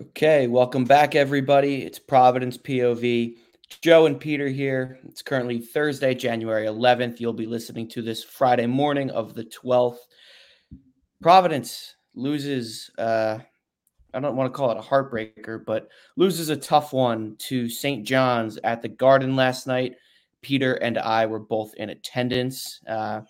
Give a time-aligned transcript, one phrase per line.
[0.00, 1.82] Okay, welcome back, everybody.
[1.82, 3.36] It's Providence POV.
[3.82, 4.98] Joe and Peter here.
[5.06, 7.20] It's currently Thursday, January 11th.
[7.20, 9.98] You'll be listening to this Friday morning of the 12th.
[11.20, 13.40] Providence loses, uh,
[14.14, 18.02] I don't want to call it a heartbreaker, but loses a tough one to St.
[18.02, 19.96] John's at the Garden last night.
[20.40, 22.80] Peter and I were both in attendance.
[22.88, 23.20] Uh,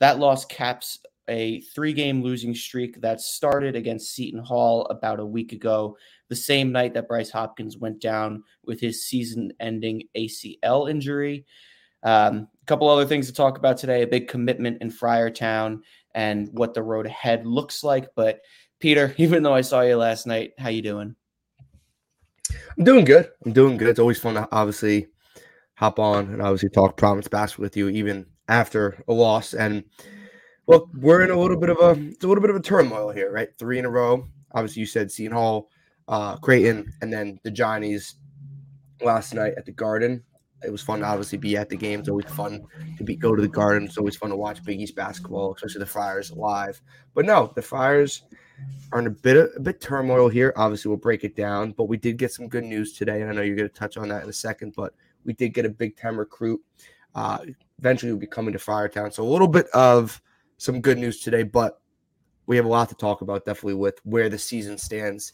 [0.00, 0.98] that loss caps
[1.30, 5.96] a three game losing streak that started against Seton Hall about a week ago,
[6.28, 11.46] the same night that Bryce Hopkins went down with his season ending ACL injury.
[12.02, 15.80] Um, a couple other things to talk about today a big commitment in Friartown
[16.14, 18.08] and what the road ahead looks like.
[18.16, 18.40] But
[18.80, 21.14] Peter, even though I saw you last night, how you doing?
[22.76, 23.30] I'm doing good.
[23.46, 23.88] I'm doing good.
[23.88, 25.06] It's always fun to obviously
[25.74, 29.54] hop on and obviously talk Providence basketball with you, even after a loss.
[29.54, 29.84] And
[30.66, 33.10] well, we're in a little bit of a it's a little bit of a turmoil
[33.10, 33.48] here, right?
[33.58, 34.24] Three in a row.
[34.52, 35.70] Obviously, you said Seton Hall,
[36.08, 38.16] uh, Creighton, and then the Johnnies
[39.02, 40.22] last night at the Garden.
[40.62, 42.00] It was fun to obviously be at the game.
[42.00, 42.66] It's always fun
[42.98, 43.84] to be go to the Garden.
[43.84, 46.80] It's always fun to watch Big East basketball, especially the Friars live.
[47.14, 48.22] But no, the Friars
[48.92, 50.52] are in a bit of a bit turmoil here.
[50.56, 51.72] Obviously, we'll break it down.
[51.72, 53.96] But we did get some good news today, and I know you're going to touch
[53.96, 54.74] on that in a second.
[54.76, 54.92] But
[55.24, 56.60] we did get a big time recruit.
[57.14, 57.38] Uh,
[57.78, 59.12] eventually, will be coming to Friartown.
[59.12, 60.20] So a little bit of
[60.60, 61.80] some good news today, but
[62.46, 65.32] we have a lot to talk about definitely with where the season stands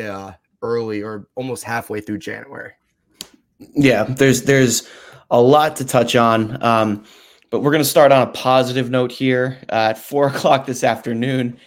[0.00, 0.32] uh,
[0.62, 2.72] early or almost halfway through January.
[3.58, 4.88] Yeah, there's there's
[5.30, 7.04] a lot to touch on, um,
[7.50, 9.58] but we're going to start on a positive note here.
[9.70, 11.58] Uh, at four o'clock this afternoon,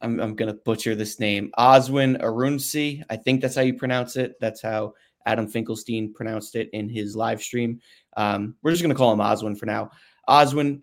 [0.00, 3.02] I'm, I'm going to butcher this name, Oswin Arunsi.
[3.10, 4.36] I think that's how you pronounce it.
[4.40, 4.94] That's how
[5.26, 7.80] Adam Finkelstein pronounced it in his live stream.
[8.16, 9.90] Um, we're just going to call him Oswin for now.
[10.26, 10.80] Oswin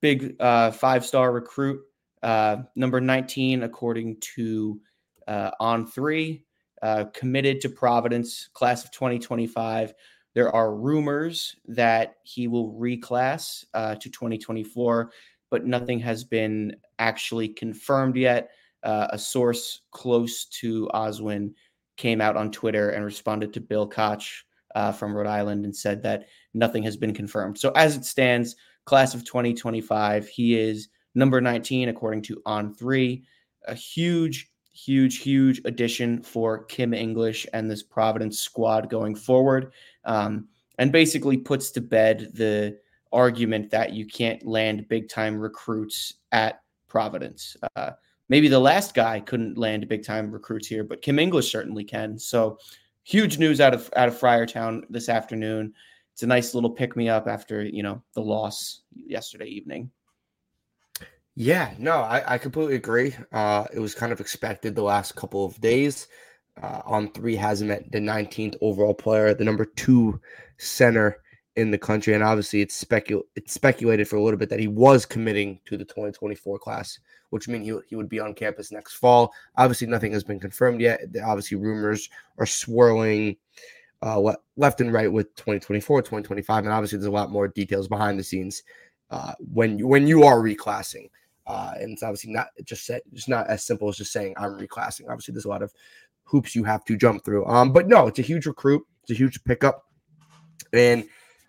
[0.00, 1.80] big uh, five star recruit,
[2.22, 4.80] uh, number 19, according to
[5.26, 6.44] uh, On Three,
[6.82, 9.94] uh, committed to Providence, class of 2025.
[10.34, 15.10] There are rumors that he will reclass uh, to 2024,
[15.50, 18.50] but nothing has been actually confirmed yet.
[18.84, 21.52] Uh, a source close to Oswin
[21.96, 24.44] came out on Twitter and responded to Bill Koch
[24.96, 27.58] from Rhode Island and said that nothing has been confirmed.
[27.58, 28.54] So as it stands,
[28.88, 30.26] class of 2025.
[30.28, 33.22] He is number 19 according to On Three.
[33.66, 39.72] A huge, huge, huge addition for Kim English and this Providence squad going forward,
[40.06, 42.78] um, and basically puts to bed the
[43.12, 47.58] argument that you can't land big time recruits at Providence.
[47.76, 47.90] Uh,
[48.30, 52.18] maybe the last guy couldn't land big time recruits here, but Kim English certainly can.
[52.18, 52.58] So
[53.04, 55.74] huge news out of out of Friartown this afternoon
[56.18, 59.88] it's a nice little pick me up after you know the loss yesterday evening.
[61.36, 63.14] Yeah, no, I, I completely agree.
[63.30, 66.08] Uh, it was kind of expected the last couple of days.
[66.60, 70.20] Uh, on three has at the 19th overall player, the number two
[70.56, 71.18] center
[71.54, 74.66] in the country, and obviously it's specul it's speculated for a little bit that he
[74.66, 76.98] was committing to the 2024 class,
[77.30, 79.32] which means he, he would be on campus next fall.
[79.56, 81.00] Obviously, nothing has been confirmed yet.
[81.24, 83.36] Obviously, rumors are swirling
[84.02, 87.88] uh, what left and right with 2024, 2025, and obviously there's a lot more details
[87.88, 88.62] behind the scenes
[89.10, 91.08] uh, when you when you are reclassing,
[91.46, 94.58] uh, and it's obviously not just say, just not as simple as just saying I'm
[94.58, 95.08] reclassing.
[95.08, 95.72] Obviously, there's a lot of
[96.24, 97.46] hoops you have to jump through.
[97.46, 99.84] Um, but no, it's a huge recruit, it's a huge pickup,
[100.72, 101.04] and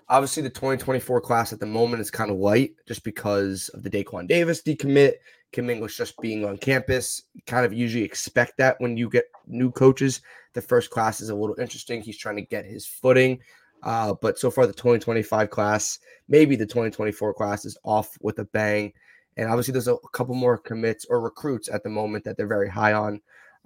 [0.08, 3.90] obviously the 2024 class at the moment is kind of light just because of the
[3.90, 5.14] Daquan Davis decommit.
[5.52, 7.24] Kim English just being on campus.
[7.46, 10.22] Kind of usually expect that when you get new coaches.
[10.54, 12.02] The first class is a little interesting.
[12.02, 13.40] He's trying to get his footing.
[13.82, 18.46] Uh, but so far, the 2025 class, maybe the 2024 class is off with a
[18.46, 18.92] bang.
[19.38, 22.70] And obviously, there's a, couple more commits or recruits at the moment that they're very
[22.70, 23.22] high on.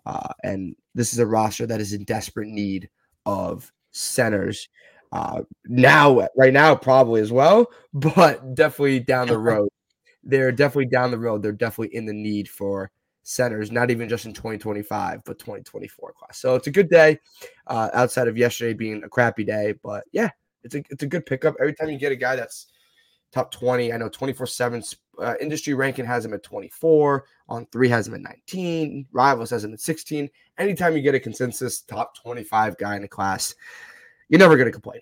[0.06, 2.90] Uh, and this is a roster that is in desperate need
[3.26, 4.70] of centers.
[5.12, 9.70] Uh, now, right now, probably as well, but definitely down the road
[10.24, 11.42] they're definitely down the road.
[11.42, 12.92] They're definitely in the need for
[13.24, 16.38] centers, not even just in 2025, but 2024 class.
[16.38, 17.20] So it's a good day
[17.68, 19.74] uh, outside of yesterday being a crappy day.
[19.82, 20.30] But yeah,
[20.64, 21.56] it's a, it's a good pickup.
[21.60, 22.68] Every time you get a guy that's
[23.32, 24.84] top 20, I know 24 7
[25.20, 29.64] uh, industry ranking has him at 24, on three has him at 19, Rivals has
[29.64, 30.30] him at 16.
[30.58, 33.56] Anytime you get a consensus top 25 guy in the class,
[34.30, 35.02] you're never going to complain.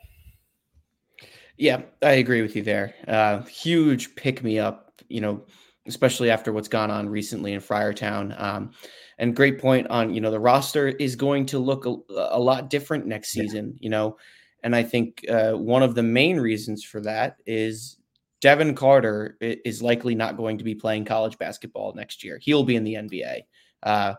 [1.61, 2.95] Yeah, I agree with you there.
[3.07, 5.45] Uh, huge pick me up you know,
[5.87, 8.39] especially after what's gone on recently in Friartown.
[8.41, 8.71] Um,
[9.19, 12.69] and great point on, you know, the roster is going to look a, a lot
[12.69, 14.17] different next season, you know.
[14.63, 17.97] And I think uh, one of the main reasons for that is
[18.39, 22.39] Devin Carter is likely not going to be playing college basketball next year.
[22.41, 23.41] He'll be in the NBA.
[23.83, 24.13] Uh,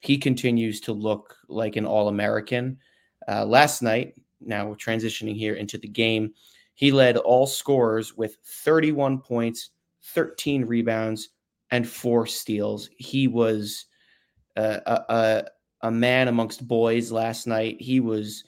[0.00, 2.78] he continues to look like an All American.
[3.28, 6.32] Uh, last night, now we're transitioning here into the game,
[6.80, 9.68] he led all scorers with 31 points,
[10.14, 11.28] 13 rebounds,
[11.70, 12.88] and four steals.
[12.96, 13.84] He was
[14.56, 15.44] uh, a, a,
[15.82, 17.78] a man amongst boys last night.
[17.82, 18.44] He was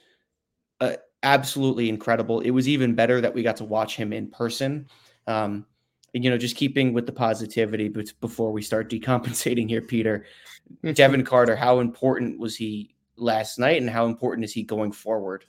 [0.81, 2.40] uh, absolutely incredible.
[2.40, 4.87] It was even better that we got to watch him in person.
[5.26, 5.67] Um,
[6.14, 10.25] you know, just keeping with the positivity but before we start decompensating here, Peter.
[10.94, 15.44] Devin Carter, how important was he last night and how important is he going forward?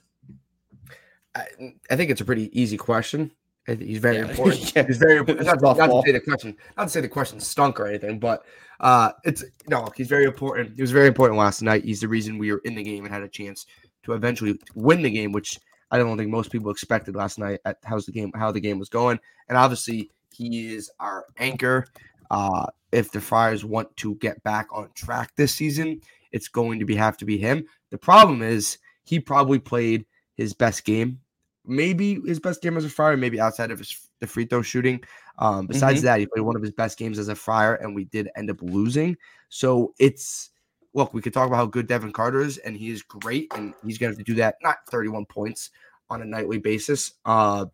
[1.34, 1.46] I,
[1.90, 3.32] I think it's a pretty easy question.
[3.66, 4.26] He's very yeah.
[4.28, 4.76] important.
[4.76, 4.86] yeah.
[4.86, 5.46] He's very important.
[5.46, 8.44] Not, not, to say the question, not to say the question stunk or anything, but
[8.80, 10.76] uh, it's no, he's very important.
[10.76, 11.84] He was very important last night.
[11.84, 13.66] He's the reason we were in the game and had a chance
[14.04, 15.58] to eventually win the game, which
[15.90, 18.78] I don't think most people expected last night at how's the game how the game
[18.78, 19.18] was going.
[19.48, 21.86] And obviously, he is our anchor.
[22.30, 26.00] Uh, if the Friars want to get back on track this season,
[26.32, 27.64] it's going to be have to be him.
[27.90, 30.04] The problem is he probably played
[30.36, 31.20] his best game,
[31.66, 35.02] maybe his best game as a Friar, maybe outside of his the free throw shooting.
[35.38, 36.06] Um, besides mm-hmm.
[36.06, 38.50] that, he played one of his best games as a Friar, and we did end
[38.50, 39.16] up losing.
[39.48, 40.50] So it's
[40.94, 43.74] look, we could talk about how good Devin Carter is, and he is great, and
[43.84, 45.70] he's going to have to do that not 31 points
[46.08, 47.66] on a nightly basis, uh,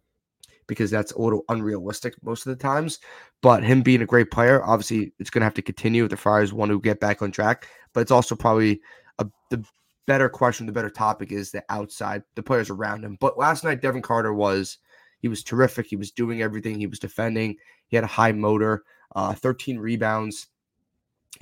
[0.66, 2.98] because that's a little unrealistic most of the times.
[3.42, 6.16] But him being a great player, obviously, it's going to have to continue if the
[6.16, 7.68] Friars want to get back on track.
[7.92, 8.80] But it's also probably
[9.18, 9.64] a, the
[10.06, 13.16] better question, the better topic is the outside, the players around him.
[13.20, 14.78] But last night, Devin Carter was
[15.20, 15.86] he was terrific.
[15.86, 16.78] He was doing everything.
[16.78, 17.56] He was defending.
[17.88, 20.48] He had a high motor, uh, 13 rebounds,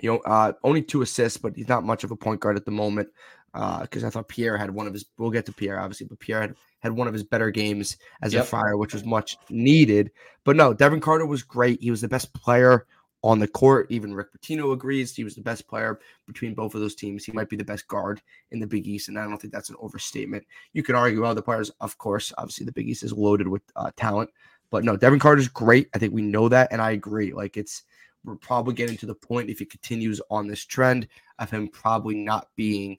[0.01, 2.65] you know, uh, only two assists, but he's not much of a point guard at
[2.65, 3.09] the moment.
[3.53, 5.07] Because uh, I thought Pierre had one of his.
[5.17, 8.35] We'll get to Pierre obviously, but Pierre had, had one of his better games as
[8.35, 8.45] yep.
[8.45, 10.11] a Friar, which was much needed.
[10.45, 11.81] But no, Devin Carter was great.
[11.81, 12.87] He was the best player
[13.23, 13.87] on the court.
[13.91, 17.25] Even Rick Pitino agrees he was the best player between both of those teams.
[17.25, 18.21] He might be the best guard
[18.51, 20.45] in the Big East, and I don't think that's an overstatement.
[20.73, 22.33] You could argue other players, of course.
[22.39, 24.31] Obviously, the Big East is loaded with uh, talent,
[24.71, 25.89] but no, Devin Carter's great.
[25.95, 27.33] I think we know that, and I agree.
[27.33, 27.85] Like it's
[28.25, 32.15] we're probably getting to the point if he continues on this trend of him probably
[32.15, 32.99] not being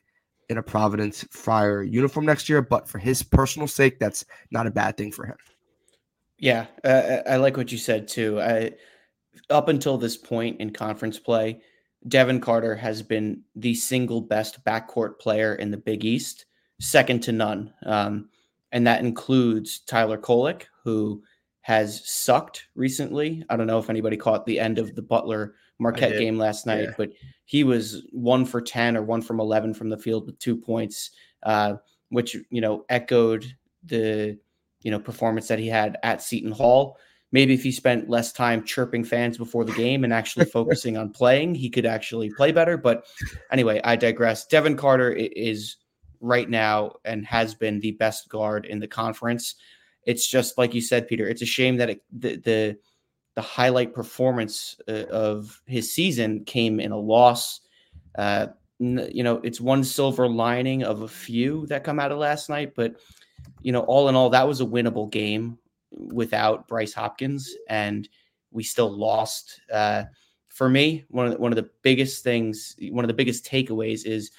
[0.49, 2.61] in a Providence Friar uniform next year.
[2.61, 5.35] But for his personal sake, that's not a bad thing for him.
[6.37, 8.41] Yeah, uh, I like what you said too.
[8.41, 8.71] I,
[9.49, 11.61] up until this point in conference play,
[12.07, 16.45] Devin Carter has been the single best backcourt player in the Big East,
[16.79, 17.73] second to none.
[17.85, 18.29] Um,
[18.71, 21.23] and that includes Tyler Kolek, who
[21.61, 23.43] has sucked recently.
[23.49, 26.83] I don't know if anybody caught the end of the Butler Marquette game last night,
[26.83, 26.93] yeah.
[26.97, 27.11] but
[27.45, 31.11] he was one for 10 or one from 11 from the field with two points,
[31.43, 31.75] uh,
[32.09, 33.45] which, you know, echoed
[33.83, 34.37] the,
[34.81, 36.97] you know, performance that he had at Seton Hall.
[37.31, 41.11] Maybe if he spent less time chirping fans before the game and actually focusing on
[41.11, 42.77] playing, he could actually play better.
[42.77, 43.05] But
[43.51, 44.47] anyway, I digress.
[44.47, 45.75] Devin Carter is
[46.21, 49.55] right now and has been the best guard in the conference.
[50.05, 51.27] It's just like you said, Peter.
[51.27, 52.77] It's a shame that it, the, the
[53.35, 57.61] the highlight performance uh, of his season came in a loss.
[58.17, 58.47] Uh,
[58.79, 62.73] you know, it's one silver lining of a few that come out of last night,
[62.75, 62.95] but
[63.61, 65.57] you know, all in all, that was a winnable game
[65.91, 68.07] without Bryce Hopkins, and
[68.51, 69.61] we still lost.
[69.71, 70.03] Uh,
[70.47, 74.05] for me, one of the, one of the biggest things, one of the biggest takeaways
[74.05, 74.31] is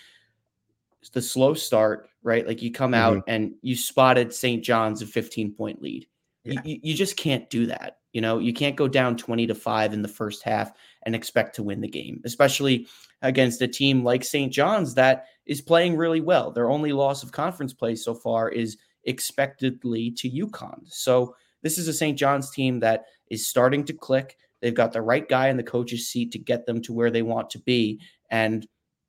[1.12, 2.46] the slow start, right?
[2.46, 3.30] Like you come out mm-hmm.
[3.30, 4.62] and you spotted St.
[4.62, 6.06] John's a 15 point lead.
[6.44, 6.60] Yeah.
[6.64, 7.98] You, you just can't do that.
[8.12, 10.72] You know, you can't go down 20 to 5 in the first half
[11.04, 12.88] and expect to win the game, especially
[13.22, 14.52] against a team like St.
[14.52, 16.50] John's that is playing really well.
[16.50, 20.80] Their only loss of conference play so far is expectedly to UConn.
[20.86, 22.18] So this is a St.
[22.18, 24.36] John's team that is starting to click.
[24.60, 27.22] They've got the right guy in the coach's seat to get them to where they
[27.22, 28.00] want to be.
[28.30, 28.66] And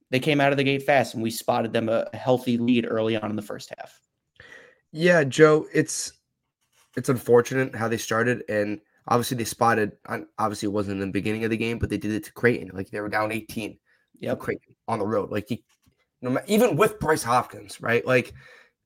[0.10, 3.18] they came out of the gate fast and we spotted them a healthy lead early
[3.18, 4.00] on in the first half.
[4.92, 6.14] Yeah, Joe, it's
[6.98, 9.94] it's unfortunate how they started and obviously they spotted
[10.38, 12.72] obviously it wasn't in the beginning of the game, but they did it to Creighton.
[12.74, 13.78] Like they were down 18
[14.20, 15.32] yeah, Creighton on the road.
[15.32, 15.64] Like he,
[16.22, 18.06] no even with Bryce Hopkins, right?
[18.06, 18.34] Like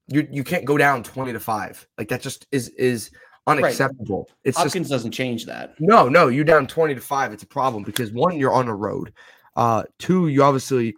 [0.08, 1.88] you you can't go down 20 to 5.
[1.98, 3.10] Like that just is is
[3.48, 4.28] unacceptable.
[4.30, 4.38] Right.
[4.46, 5.76] It's Hopkins just, doesn't change that.
[5.80, 7.34] No, no, you're down 20 to 5.
[7.34, 9.14] It's a problem because one, you're on the road.
[9.56, 10.96] Uh, two, you obviously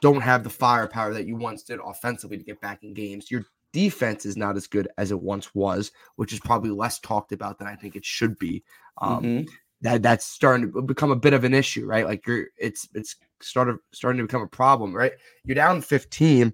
[0.00, 3.30] don't have the firepower that you once did offensively to get back in games.
[3.30, 7.32] Your defense is not as good as it once was, which is probably less talked
[7.32, 8.62] about than I think it should be.
[8.98, 9.48] Um, mm-hmm.
[9.82, 12.06] That that's starting to become a bit of an issue, right?
[12.06, 15.12] Like you're it's it's started starting to become a problem, right?
[15.44, 16.52] You're down 15,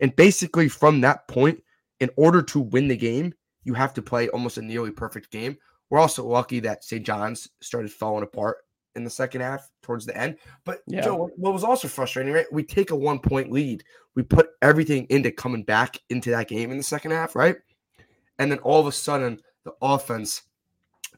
[0.00, 1.62] and basically from that point,
[2.00, 5.56] in order to win the game, you have to play almost a nearly perfect game.
[5.90, 7.04] We're also lucky that St.
[7.04, 8.58] John's started falling apart
[8.96, 10.36] in the second half towards the end.
[10.64, 11.02] But Yeah.
[11.02, 12.50] Joe, what was also frustrating, right?
[12.52, 16.70] We take a one point lead, we put everything into coming back into that game
[16.70, 17.56] in the second half, right?
[18.38, 20.42] And then all of a sudden, the offense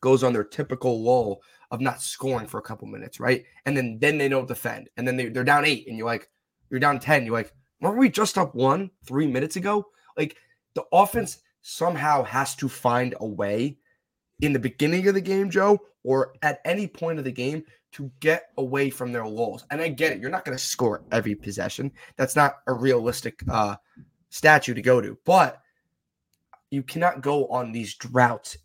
[0.01, 3.45] goes on their typical lull of not scoring for a couple minutes, right?
[3.65, 6.31] And then then they don't defend, and then they, they're down eight, and you're like,
[6.71, 9.87] you're down ten, you're like, weren't we just up one three minutes ago?
[10.17, 10.37] Like
[10.75, 13.77] the offense somehow has to find a way
[14.41, 18.09] in the beginning of the game, Joe, or at any point of the game to
[18.21, 19.65] get away from their lulls.
[19.73, 21.91] And I get it, you're not going to score every possession.
[22.17, 23.77] That's not a realistic uh,
[24.31, 25.61] statue to go to, but
[26.71, 28.59] you cannot go on these droughts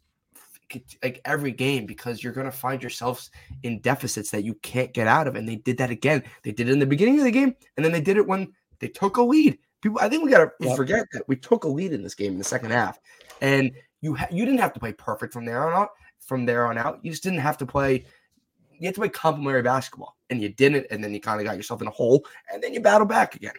[1.03, 3.31] like every game because you're going to find yourselves
[3.63, 5.36] in deficits that you can't get out of.
[5.36, 6.24] And they did that again.
[6.43, 8.53] They did it in the beginning of the game, and then they did it when
[8.79, 9.58] they took a lead.
[9.82, 10.78] People, I think we got to Yep.
[10.78, 13.00] forget that we took a lead in this game in the second half,
[13.42, 13.72] and
[14.02, 15.90] you ha- you didn't have to play perfect from there on out.
[16.20, 18.06] From there on out, you just didn't have to play.
[18.80, 20.88] You had to play complementary basketball, and you didn't.
[20.92, 23.36] And then you kind of got yourself in a hole, and then you battle back
[23.36, 23.54] again.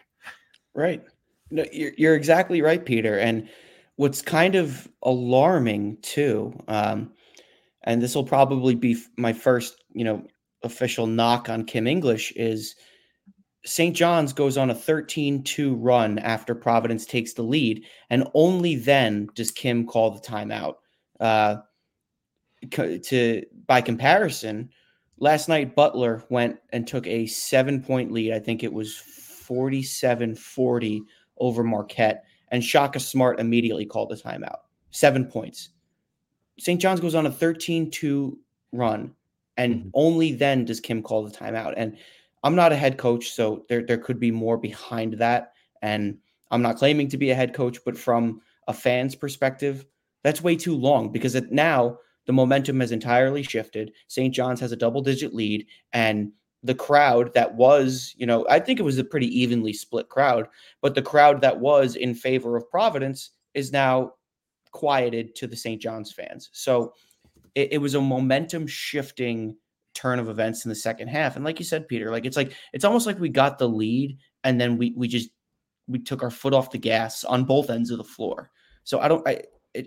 [0.73, 1.03] Right.
[1.51, 3.19] No, you're, you're exactly right, Peter.
[3.19, 3.47] And
[3.97, 7.11] what's kind of alarming too, um,
[7.83, 10.25] and this will probably be my first, you know,
[10.63, 12.75] official knock on Kim English is
[13.65, 13.95] St.
[13.95, 19.51] John's goes on a 13-2 run after Providence takes the lead, and only then does
[19.51, 20.75] Kim call the timeout.
[21.19, 21.57] Uh,
[22.71, 24.69] to by comparison,
[25.17, 28.33] last night Butler went and took a seven-point lead.
[28.33, 31.01] I think it was 47-40
[31.37, 34.59] over Marquette, and Shaka Smart immediately called the timeout.
[34.91, 35.69] Seven points.
[36.59, 36.79] St.
[36.79, 38.37] John's goes on a 13 2
[38.71, 39.13] run,
[39.57, 39.91] and Mhm.
[39.93, 41.73] only then does Kim call the timeout.
[41.77, 41.97] And
[42.43, 45.53] I'm not a head coach, so there, there could be more behind that.
[45.81, 46.17] And
[46.51, 49.85] I'm not claiming to be a head coach, but from a fan's perspective,
[50.23, 53.91] that's way too long because it, now the momentum has entirely shifted.
[54.07, 54.33] St.
[54.33, 56.31] John's has a double digit lead, and
[56.63, 60.47] the crowd that was, you know, I think it was a pretty evenly split crowd,
[60.81, 64.13] but the crowd that was in favor of Providence is now
[64.71, 65.81] quieted to the St.
[65.81, 66.49] John's fans.
[66.53, 66.93] So
[67.55, 69.57] it, it was a momentum shifting
[69.93, 71.35] turn of events in the second half.
[71.35, 74.17] And like you said, Peter, like it's like it's almost like we got the lead
[74.43, 75.29] and then we we just
[75.87, 78.49] we took our foot off the gas on both ends of the floor.
[78.83, 79.41] So I don't I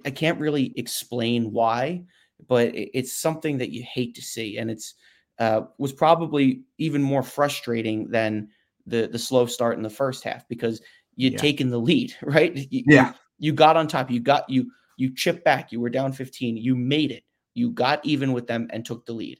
[0.04, 2.04] I can't really explain why,
[2.48, 4.94] but it's something that you hate to see, and it's
[5.38, 8.48] uh, was probably even more frustrating than
[8.86, 10.80] the the slow start in the first half because
[11.14, 11.38] you'd Yeah.
[11.38, 12.54] taken the lead, right?
[12.56, 13.12] You- you- Yeah.
[13.38, 14.10] you got on top.
[14.10, 15.72] You got you you chipped back.
[15.72, 16.56] You were down 15.
[16.56, 17.22] You made it.
[17.54, 19.38] You got even with them and took the lead,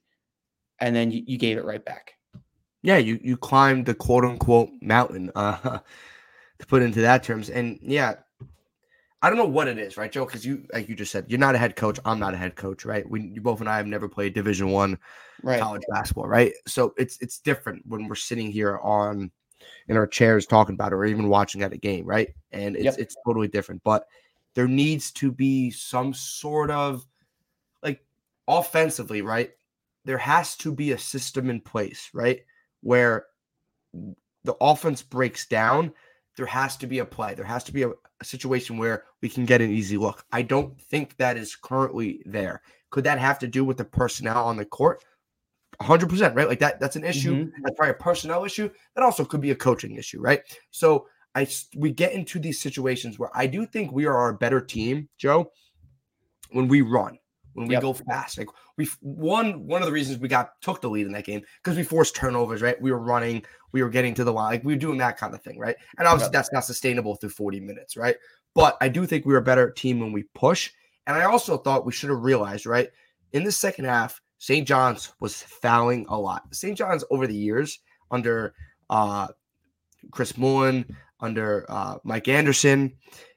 [0.81, 2.13] and then you, you gave it right back.
[2.83, 5.79] yeah, you you climbed the quote unquote mountain, uh,
[6.59, 7.51] to put into that terms.
[7.51, 8.15] And yeah,
[9.23, 10.25] I don't know what it is, right, Joe?
[10.25, 11.99] Because you, like you just said, you're not a head coach.
[12.05, 13.09] I'm not a head coach, right?
[13.09, 14.99] We you both and I have never played Division One
[15.43, 15.61] Right.
[15.61, 16.53] college basketball, right?
[16.67, 19.31] So it's it's different when we're sitting here on
[19.89, 22.29] in our chairs talking about it, or even watching at a game, right?
[22.53, 22.99] And it's Yep.
[22.99, 23.83] it's totally different.
[23.85, 24.07] But
[24.55, 27.07] there needs to be some sort of
[27.83, 28.05] like
[28.49, 29.51] offensively, right?
[30.07, 32.41] There has to be a system in place, right?
[32.81, 33.27] Where
[34.45, 35.93] the offense breaks down,
[36.37, 37.35] there has to be a play.
[37.35, 40.25] There has to be a, a situation where we can get an easy look.
[40.31, 42.63] I don't think that is currently there.
[42.91, 45.05] Could that have to do with the personnel on the court?
[45.81, 46.49] 100%, right?
[46.49, 47.35] Like that that's an issue.
[47.35, 47.53] Mhm.
[47.63, 48.71] That's probably a personnel issue.
[48.95, 50.41] That also could be a coaching issue, right?
[50.71, 54.61] So I we get into these situations where I do think we are a better
[54.61, 55.51] team, Joe,
[56.51, 57.19] when we run,
[57.57, 57.83] when we Yep.
[57.83, 58.39] go fast.
[58.39, 61.43] Like we one one of the reasons we got took the lead in that game
[61.63, 62.81] because we forced turnovers, right?
[62.81, 65.35] We were running, we were getting to the line, like we were doing that kind
[65.35, 65.75] of thing, right?
[65.99, 66.33] And obviously Yep.
[66.33, 68.17] that's not sustainable through 40 minutes, right?
[68.55, 70.71] But I do think we were a better team when we push.
[71.07, 72.91] And I also thought we should have realized, right?
[73.33, 74.69] In the second half, St.
[74.69, 76.43] John's was fouling a lot.
[76.55, 76.77] St.
[76.77, 77.79] John's over the years
[78.11, 78.55] under
[78.91, 79.29] uh
[80.11, 80.85] Chris Mullin,
[81.21, 82.93] under uh Mike Anderson,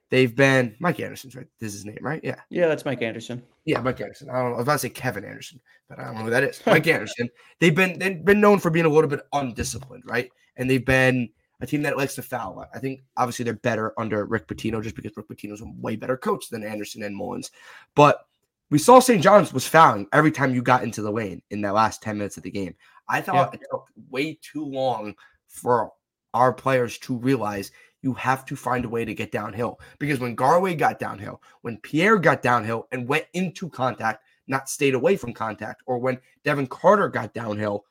[0.09, 1.47] they've been Mike Anderson's right.
[1.59, 2.21] This is his name, right?
[2.23, 2.35] Yeah.
[2.49, 3.43] Yeah, that's Mike Anderson.
[3.65, 4.29] Yeah, Mike Anderson.
[4.29, 4.55] I don't know.
[4.55, 6.61] I was about to say Kevin Anderson, but I don't know who that is.
[6.65, 7.29] Mike Anderson.
[7.59, 10.31] They've been they've been known for being a little bit undisciplined, right?
[10.57, 11.29] And they've been
[11.61, 12.65] a team that likes to foul.
[12.73, 16.17] I think obviously they're better under Rick Pitino just because Rick Pitino's a way better
[16.17, 17.51] coach than Anderson and Mullins.
[17.95, 18.25] But
[18.69, 19.21] we saw St.
[19.21, 22.37] John's was fouling every time you got into the lane in that last 10 minutes
[22.37, 22.75] of the game.
[23.09, 25.15] I thought it took way too long
[25.47, 25.91] for
[26.33, 29.79] our players to realize you have to find a way to get downhill.
[29.99, 34.95] Because when Garwey got downhill, when Pierre got downhill and went into contact, not stayed
[34.95, 37.85] away from contact, or when Devin Carter got downhill,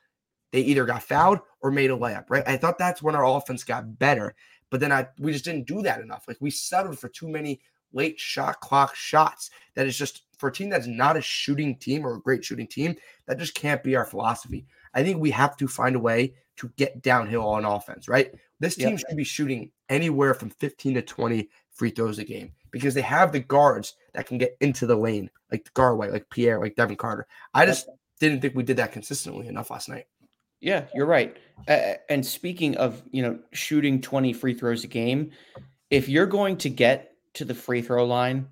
[0.51, 2.43] they either got fouled or made a layup, right?
[2.47, 4.35] I thought that's when our offense got better,
[4.69, 6.25] but then I we just didn't do that enough.
[6.27, 7.61] Like we settled for too many
[7.93, 9.51] late shot clock shots.
[9.75, 12.67] That is just for a team that's not a shooting team or a great shooting
[12.67, 12.95] team,
[13.27, 14.65] that just can't be our philosophy.
[14.93, 18.33] I think we have to find a way to get downhill on offense, right?
[18.59, 18.99] This team Yep.
[18.99, 23.31] should be shooting anywhere from 15 to 20 free throws a game because they have
[23.31, 27.25] the guards that can get into the lane, like Garwey, like Pierre, like Devin Carter.
[27.53, 27.87] I just
[28.19, 30.05] didn't think we did that consistently enough last night.
[30.59, 31.37] Yeah, you're right.
[31.69, 35.31] Uh, and speaking of, you know, shooting 20 free throws a game,
[35.89, 38.49] if you're going to get to the free throw line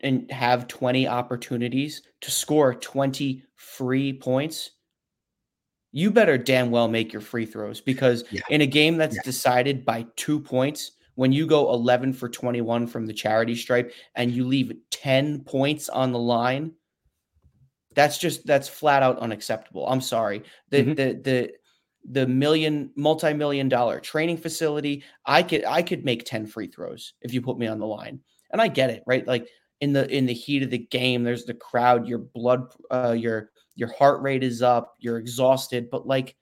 [0.00, 4.72] and have 20 opportunities to score 20 free points,
[5.94, 8.40] you better damn well make your free throws because Yeah.
[8.50, 9.22] in a game that's Yeah.
[9.24, 14.32] decided by 2 points, when you go 11 for 21 from the charity stripe and
[14.32, 16.72] you leave 10 points on the line,
[17.94, 19.86] that's just that's flat out unacceptable.
[19.86, 20.42] I'm sorry.
[20.70, 20.96] The Mhm.
[20.96, 21.52] the the
[22.06, 27.32] the million multi-million dollar training facility, I could I could make 10 free throws if
[27.32, 28.20] you put me on the line.
[28.50, 29.26] And I get it, right?
[29.26, 29.48] Like
[29.84, 33.50] in the in the heat of the game, there's the crowd, your blood uh your
[33.76, 36.36] your heart rate is up, you're exhausted, but like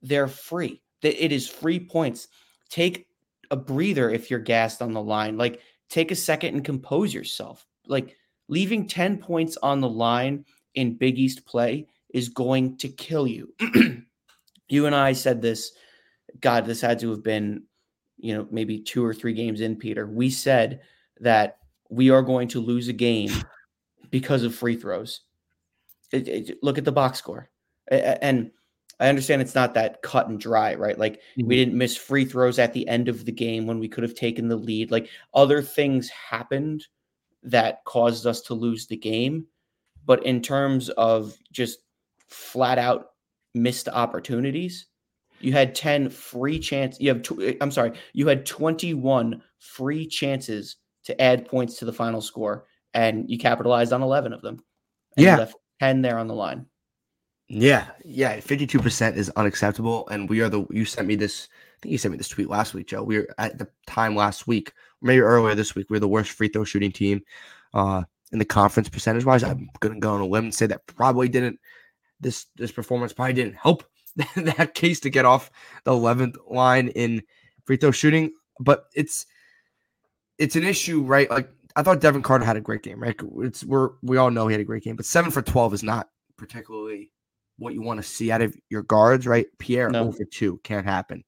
[0.00, 0.80] they're free.
[1.02, 2.28] It is free points.
[2.70, 3.08] Take
[3.50, 5.36] a breather if you're gassed on the line.
[5.36, 5.60] Like
[5.90, 7.66] take a second and compose yourself.
[7.88, 13.26] Like leaving 10 points on the line in Big East play is going to kill
[13.26, 13.52] you.
[14.68, 15.72] you and I said this,
[16.40, 17.64] God, this had to have been,
[18.18, 20.06] you know, maybe two or three games in, Peter.
[20.06, 20.80] We said
[21.20, 23.30] that we are going to lose a game
[24.10, 25.20] because of free throws.
[26.12, 27.50] It- it- look at the box score.
[27.88, 28.50] And
[28.98, 30.98] I understand it's not that cut and dry, right?
[30.98, 31.50] Like we mm-hmm.
[31.50, 34.48] didn't miss free throws at the end of the game when we could have taken
[34.48, 34.90] the lead.
[34.90, 36.86] Like other things happened
[37.42, 39.46] that caused us to lose the game.
[40.04, 41.80] But in terms of just
[42.28, 43.10] flat out
[43.54, 44.86] missed opportunities,
[45.40, 46.98] you had 10 free chance.
[46.98, 51.84] You have, tw- eh, I'm sorry, you had 21 free chances to add points to
[51.84, 54.62] the final score, and you capitalized on 11 of them.
[55.16, 55.36] Yeah.
[55.38, 56.66] left 10 there on the line.
[57.48, 60.66] Yeah, yeah, fifty-two percent is unacceptable, and we are the.
[60.68, 61.48] You sent me this.
[61.52, 63.04] I think you sent me this tweet last week, Joe.
[63.04, 65.86] We were at the time last week, maybe earlier this week.
[65.88, 67.22] We are the worst free throw shooting team,
[67.72, 69.44] uh, in the conference percentage wise.
[69.44, 71.60] I'm gonna go on a limb and say that probably didn't.
[72.18, 73.84] This this performance probably didn't help
[74.34, 75.52] that case to get off
[75.84, 77.22] the eleventh line in
[77.64, 79.24] free throw shooting, but it's
[80.38, 81.30] it's an issue, right?
[81.30, 83.18] Like I thought Devin Carter had a great game, right?
[83.38, 85.82] It's we're we all know he had a great game, but seven for twelve is
[85.82, 87.10] not particularly
[87.58, 89.46] what you want to see out of your guards, right?
[89.58, 90.08] Pierre No.
[90.08, 91.24] over two can't happen.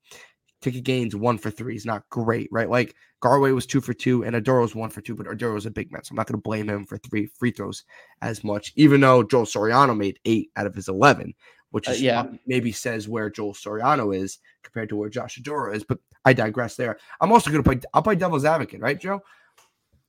[0.60, 2.68] Ticket Gaines one for three is not great, right?
[2.68, 5.66] Like Garwey was two for two and Oduro was one for two, but Oduro was
[5.66, 7.84] a big man, so I'm not going to blame him for three free throws
[8.22, 11.32] as much, even though Joel Soriano made eight out of his 11,
[11.70, 12.26] which Uh, is yeah.
[12.46, 16.76] maybe says where Joel Soriano is compared to where Josh Oduro is, but I digress
[16.76, 16.98] there.
[17.22, 19.22] I'm also going to play, I'll play devil's advocate, right, Joe?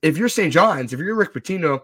[0.02, 0.52] If you're St.
[0.52, 1.80] John's, if you're Rick Pitino,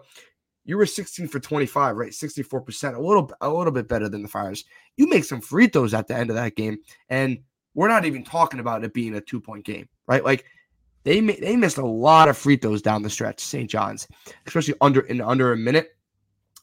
[0.63, 2.11] you were 16 for 25, right?
[2.11, 4.65] 64%, a little a little bit better than the Friars.
[4.95, 6.77] You make some free throws at the end of that game,
[7.09, 7.39] and
[7.73, 10.23] we're not even talking about it being a two point game, right?
[10.23, 10.45] Like
[11.03, 13.69] they they missed a lot of free throws down the stretch, St.
[13.69, 14.07] John's,
[14.45, 15.95] especially under in under a minute.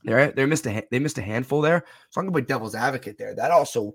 [0.04, 1.84] They they missed a they missed a handful there.
[2.10, 3.34] So I'm gonna play devil's advocate there.
[3.34, 3.94] That also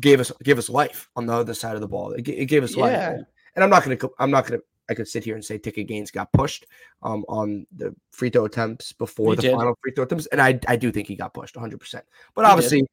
[0.00, 2.12] gave us gave us life on the other side of the ball.
[2.12, 2.92] It, it gave us life.
[2.92, 3.10] Yeah.
[3.12, 5.86] And, and I'm not gonna I'm not gonna I could sit here and say Ticket
[5.86, 6.66] Gaines got pushed
[7.02, 9.54] um, on the free throw attempts before He the did.
[9.56, 11.78] final free throw attempts, and I I do think he got pushed 100.
[11.78, 12.52] percent But He did.
[12.52, 12.86] obviously,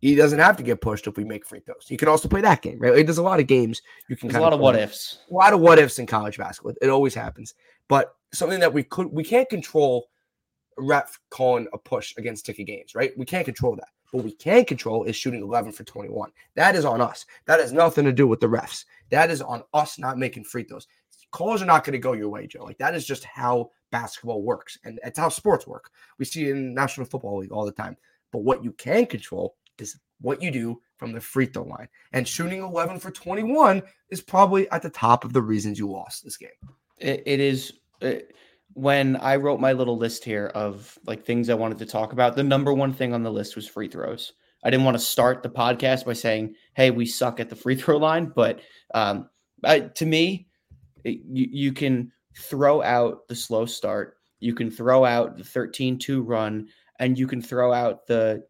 [0.00, 1.86] he doesn't have to get pushed if we make free throws.
[1.88, 2.94] He can also play that game, right?
[2.94, 4.28] Like, there's a lot of games you can.
[4.28, 4.64] There's a lot of play.
[4.72, 5.18] what ifs.
[5.30, 6.74] A lot of what ifs in college basketball.
[6.80, 7.54] It always happens,
[7.88, 10.08] but something that we could we can't control.
[10.78, 13.10] Ref calling a push against Ticket Gaines, right?
[13.16, 13.88] We can't control that.
[14.12, 16.30] What we can control is shooting 11 for 21.
[16.54, 17.26] That is on us.
[17.46, 18.84] That has nothing to do with the refs.
[19.10, 20.86] That is on us not making free throws.
[21.32, 22.64] Calls are not going to go your way, Joe.
[22.64, 25.90] Like that is just how basketball works, and it's how sports work.
[26.18, 27.96] We see it in National Football League all the time.
[28.32, 31.88] But what you can control is what you do from the free throw line.
[32.12, 36.24] And shooting 11 for 21 is probably at the top of the reasons you lost
[36.24, 36.48] this game.
[36.98, 38.34] it, it is it,
[38.76, 42.36] when I wrote my little list here of like things I wanted to talk about.
[42.36, 44.34] The number one thing on the list was free throws.
[44.62, 47.74] I didn't want to start the podcast by saying, "Hey, we suck at the free
[47.80, 48.60] throw line," but
[48.92, 49.30] um,
[49.64, 50.48] I, to me,
[51.04, 56.22] it, you, you can throw out the slow start, you can throw out the 13-2
[56.22, 56.68] run,
[57.00, 58.44] and you can throw out the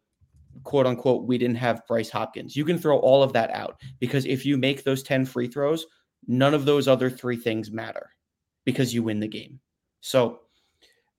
[0.63, 2.53] quote unquote we didn't have Bryce Hopkins.
[2.53, 5.85] You can throw all of that out because if you make those 10 free throws,
[6.27, 8.09] none of those other three things matter
[8.65, 9.61] because you win the game.
[10.07, 10.41] So,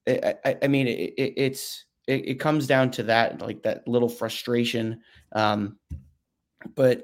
[0.07, 3.87] I, I, I mean, it, it, it's it, it comes down to that, like that
[3.87, 5.01] little frustration.
[5.33, 5.77] Um,
[6.75, 7.03] but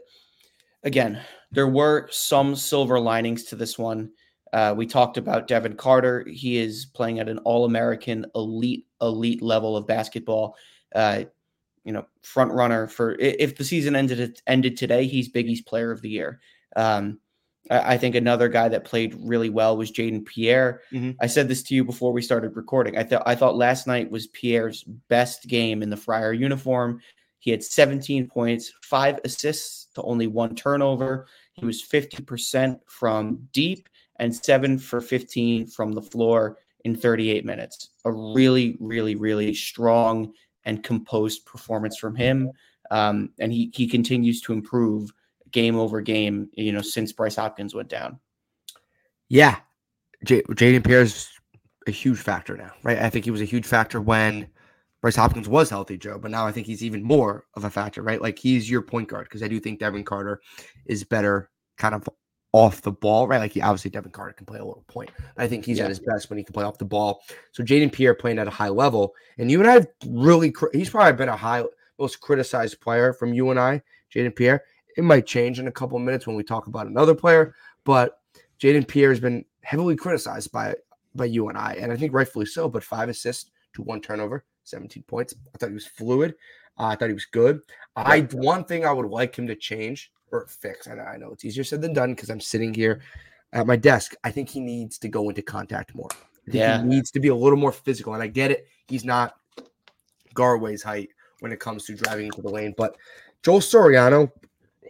[0.83, 1.21] again,
[1.51, 4.11] there were some silver linings to this one.
[4.51, 6.25] Uh, we talked about Devin Carter.
[6.27, 10.55] He is playing at an All-American, elite, elite level of basketball.
[10.93, 11.25] Uh,
[11.83, 15.91] you know, front runner for if the season ended ended today, he's Big East Player
[15.91, 16.39] of the Year.
[16.75, 17.19] Um,
[17.69, 20.81] I, I think another guy that played really well was Jayden Pierre.
[20.91, 21.15] Mhm.
[21.21, 22.97] I said this to you before we started recording.
[22.97, 27.01] I thought I thought last night was Pierre's best game in the Friar uniform.
[27.39, 31.27] He had 17 points, five assists to only one turnover.
[31.53, 37.89] He was 50% from deep and seven for 15 from the floor in 38 minutes.
[38.05, 40.33] A really, really, really strong
[40.65, 42.51] and composed performance from him.
[42.91, 45.11] Um, and he he continues to improve
[45.55, 48.19] game over game, you know, since Bryce Hopkins went down.
[49.29, 49.55] Yeah,
[50.25, 51.29] J- Jayden Pierre's
[51.87, 52.99] a huge factor now, right?
[52.99, 54.47] I think he was a huge factor when
[55.01, 58.01] Bryce Hopkins was healthy, Joe, but now I think he's even more of a factor,
[58.03, 58.21] right?
[58.21, 60.41] Like he's your point guard because I do think Devin Carter
[60.85, 62.03] is better kind of
[62.51, 63.37] off the ball, right?
[63.39, 65.09] Like he obviously Devin Carter can play a little point.
[65.37, 65.85] I think he's Yeah.
[65.85, 67.21] at his best when he can play off the ball.
[67.53, 70.89] So Jayden Pierre playing at a high level, and you and I have really he's
[70.89, 71.63] probably been a high
[71.97, 73.81] most criticized player from you and I,
[74.13, 74.63] Jayden Pierre.
[74.95, 78.19] It might change in a couple of minutes when we talk about another player, but
[78.59, 80.75] Jayden Pierre has been heavily criticized by
[81.15, 82.67] by you and I, and I think rightfully so.
[82.67, 85.33] But five assists to one turnover, 17 points.
[85.53, 86.35] I thought he was fluid.
[86.77, 87.61] Uh, I thought he was good.
[87.95, 90.87] I one thing I would like him to change or fix.
[90.87, 93.01] Know, I know it's easier said than done because I'm sitting here
[93.53, 94.15] at my desk.
[94.23, 96.09] I think he needs to go into contact more.
[96.47, 96.81] Yeah.
[96.81, 98.13] he needs to be a little more physical.
[98.13, 98.67] And I get it.
[98.87, 99.35] He's not
[100.35, 102.73] Garwey's height when it comes to driving into the lane.
[102.77, 102.97] But
[103.41, 104.31] Joel Soriano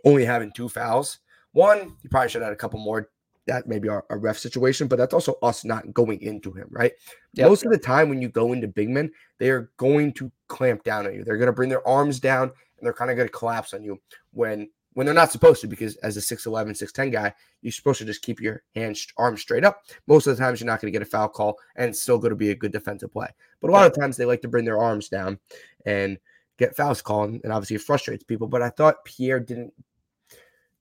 [0.06, 1.20] only having two fouls.
[1.52, 3.10] One, he probably should have had a couple more.
[3.48, 6.68] That may be a, a ref situation, but that's also us not going into him,
[6.72, 6.94] right?
[7.34, 7.48] Yep.
[7.48, 10.84] Most of the time when you go into big men, they are going to clamp
[10.84, 11.24] down on you.
[11.24, 13.84] They're going to bring their arms down and they're kind of going to collapse on
[13.84, 14.00] you
[14.32, 18.06] when when they're not supposed to because as a 6'11 6'10 guy you're supposed to
[18.06, 20.98] just keep your hands arms straight up most of the times you're not going to
[20.98, 23.28] get a foul call and it's still going to be a good defensive play
[23.62, 25.38] but a lot of times they like to bring their arms down
[25.86, 26.18] and
[26.58, 29.74] get fouls called and obviously it frustrates people but i thought pierre didn't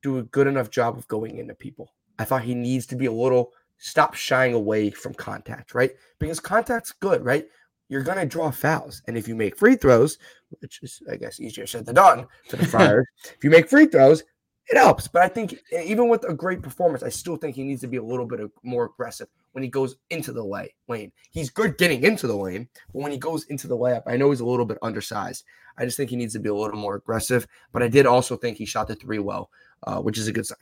[0.04, 1.90] do a good enough job of going into people
[2.20, 6.38] i thought he needs to be a little stop shying away from contact right because
[6.38, 7.46] contact's good right
[7.88, 10.18] you're going to draw fouls and if you make free throws
[10.60, 13.86] which is i guess easier said than done for the friars if you make free
[13.86, 14.22] throws,
[14.68, 15.08] it helps.
[15.08, 17.98] But I think even with a great performance, I still think he needs to be
[17.98, 21.12] a little bit more aggressive when he goes into the lay, lane.
[21.30, 24.30] He's good getting into the lane, but when he goes into the layup, I know
[24.30, 25.44] he's a little bit undersized.
[25.76, 27.46] I just think he needs to be a little more aggressive.
[27.72, 29.50] But I did also think he shot the three well,
[29.84, 30.58] uh, which is a good sign.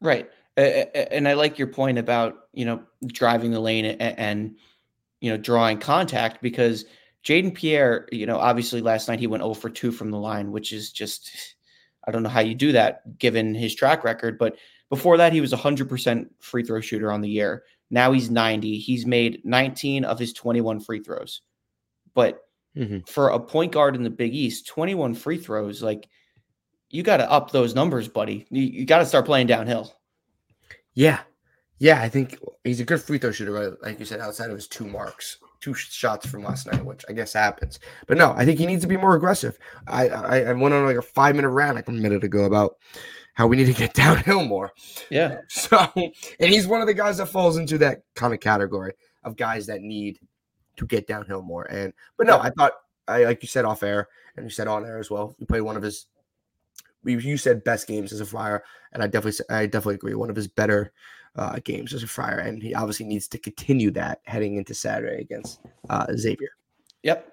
[0.00, 0.30] Right.
[0.56, 4.56] And I like your point about, you know, driving the lane and,
[5.20, 6.86] you know, drawing contact because
[7.24, 10.52] Jayden Pierre, you know, obviously last night he went 0 for 2 from the line,
[10.52, 11.56] which is just,
[12.06, 14.38] I don't know how you do that given his track record.
[14.38, 14.56] But
[14.88, 17.64] before that, he was 100% free throw shooter on the year.
[17.90, 18.78] Now he's 90.
[18.78, 21.42] He's made 19 of his 21 free throws.
[22.14, 22.42] But
[22.76, 23.08] Mhm.
[23.08, 26.08] for a point guard in the Big East, 21 free throws, like,
[26.96, 28.46] you got to up those numbers, buddy.
[28.50, 29.92] You, you got to start playing downhill.
[30.94, 31.20] Yeah.
[31.78, 33.72] Yeah, I think he's a good free throw shooter, right?
[33.82, 37.04] like you said, outside of his two marks, two sh- shots from last night, which
[37.06, 37.80] I guess happens.
[38.06, 39.58] But no, I think he needs to be more aggressive.
[39.86, 42.76] I I, I went on like a five minute rant like a minute ago about
[43.34, 44.72] how we need to get downhill more.
[45.10, 45.40] Yeah.
[45.48, 49.36] So, and he's one of the guys that falls into that kind of category of
[49.36, 50.18] guys that need
[50.76, 51.64] to get downhill more.
[51.64, 52.72] And but no, I thought
[53.06, 55.36] I like you said off air and you said on air as well.
[55.38, 56.06] You played one of his.
[57.06, 60.14] You said best games as a Friar, and I definitely I definitely agree.
[60.14, 60.92] One of his better
[61.36, 65.20] uh, games as a Friar, and he obviously needs to continue that heading into Saturday
[65.20, 66.50] against uh, Xavier.
[67.02, 67.32] Yep.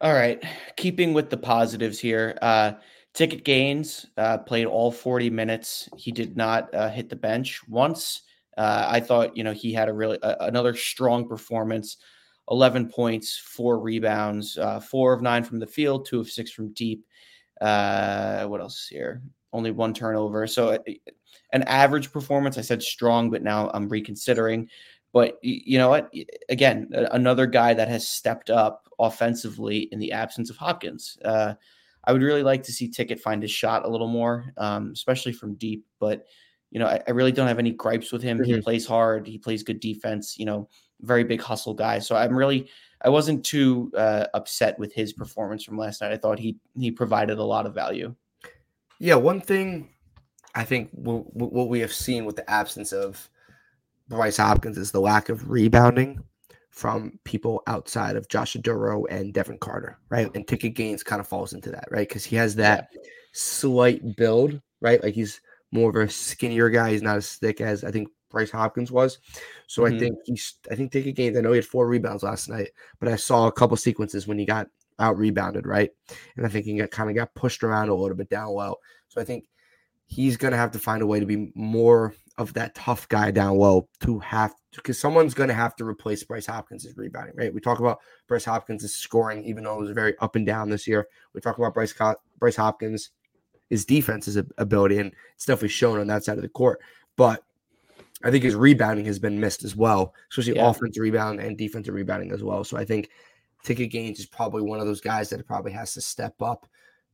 [0.00, 0.42] All right.
[0.76, 2.72] Keeping with the positives here, uh,
[3.12, 5.88] Ticket Gaines uh, played all 40 minutes.
[5.96, 8.22] He did not uh, hit the bench once.
[8.56, 11.98] Uh, I thought, you know, he had a really another strong performance.
[12.50, 17.04] 11 points, four rebounds, four of nine from the field, two of six from deep.
[17.60, 19.22] Uh, what else is here?
[19.52, 20.46] Only one turnover.
[20.46, 20.78] So uh,
[21.52, 22.58] an average performance.
[22.58, 24.68] I said strong, but now I'm reconsidering.
[25.12, 26.12] But you know what?
[26.48, 31.18] Again, another guy that has stepped up offensively in the absence of Hopkins.
[31.24, 31.54] Uh,
[32.04, 35.32] I would really like to see Ticket find his shot a little more, um, especially
[35.32, 35.84] from deep.
[35.98, 36.26] But
[36.70, 38.42] you know, I, I really don't have any gripes with him.
[38.44, 38.62] He Mhm.
[38.62, 39.26] plays hard.
[39.26, 40.38] He plays good defense.
[40.38, 40.68] You know,
[41.00, 41.98] very big hustle guy.
[41.98, 42.68] So I'm really,
[43.02, 46.12] I wasn't too uh, upset with his performance from last night.
[46.12, 48.14] I thought he he provided a lot of value.
[48.98, 49.90] Yeah, one thing
[50.54, 53.28] I think w- w- what we have seen with the absence of
[54.08, 56.22] Bryce Hopkins is the lack of rebounding
[56.70, 60.30] from people outside of Josh Oduro and Devin Carter, right?
[60.34, 62.08] And Ticket Gaines kind of falls into that, right?
[62.08, 62.88] Because he has that
[63.32, 65.02] slight build, right?
[65.02, 65.40] Like he's
[65.72, 66.92] more of a skinnier guy.
[66.92, 69.18] He's not as thick as I think Bryce Hopkins was.
[69.66, 69.98] So I Mhm.
[69.98, 71.36] think he's I think Ticket Gaines.
[71.36, 74.38] I know he had four rebounds last night, but I saw a couple sequences when
[74.38, 75.90] he got out rebounded, right?
[76.36, 78.76] And I think he got, kind of got pushed around a little bit down low.
[79.08, 79.46] So I think
[80.06, 83.30] he's going to have to find a way to be more of that tough guy
[83.30, 87.52] down low to have because someone's going to have to replace Bryce Hopkins' rebounding, right?
[87.52, 90.86] We talk about Bryce Hopkins' scoring, even though it was very up and down this
[90.86, 91.06] year.
[91.34, 91.94] We talk about Bryce
[92.38, 93.10] Bryce Hopkins,
[93.68, 96.80] his defense's ability, and it's definitely shown on that side of the court.
[97.16, 97.44] But
[98.22, 100.68] I think his rebounding has been missed as well, especially yeah.
[100.68, 102.64] offensive rebound and defensive rebounding as well.
[102.64, 103.10] So I think
[103.64, 106.66] Ticket Gaines is probably one of those guys that probably has to step up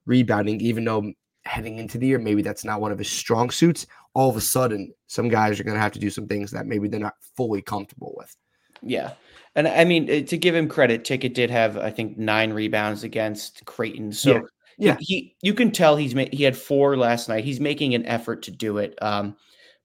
[0.04, 1.12] rebounding, even though
[1.44, 3.86] heading into the year, maybe that's not one of his strong suits.
[4.14, 6.66] All of a sudden, some guys are going to have to do some things that
[6.66, 8.34] maybe they're not fully comfortable with.
[8.82, 9.12] Yeah.
[9.54, 13.04] And I mean, eh, to give him credit, Ticket did have, I think, nine rebounds
[13.04, 14.12] against Creighton.
[14.12, 14.40] So yeah,
[14.78, 14.96] yeah.
[15.00, 17.44] He, he, you can tell he's made, he had four last night.
[17.44, 19.00] He's making an effort to do it.
[19.00, 19.36] Um,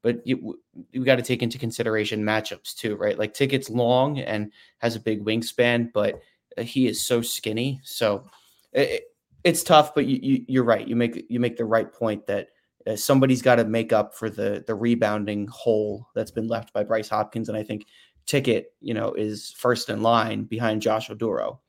[0.02, 0.60] but you,
[0.92, 3.18] you got to take into consideration matchups too, right?
[3.18, 6.22] Like Ticket's long and has a big wingspan, but
[6.58, 7.80] uh, he is so skinny.
[7.84, 8.26] So
[8.74, 9.04] it,
[9.44, 10.88] it's tough, but you, you are right.
[10.88, 12.50] You make you make the right point that
[12.88, 16.84] uh, somebody's got to make up for the the rebounding hole that's been left by
[16.84, 17.86] Bryce Hopkins, and I think
[18.26, 21.60] Ticket, you know, is first in line behind Josh Oduro.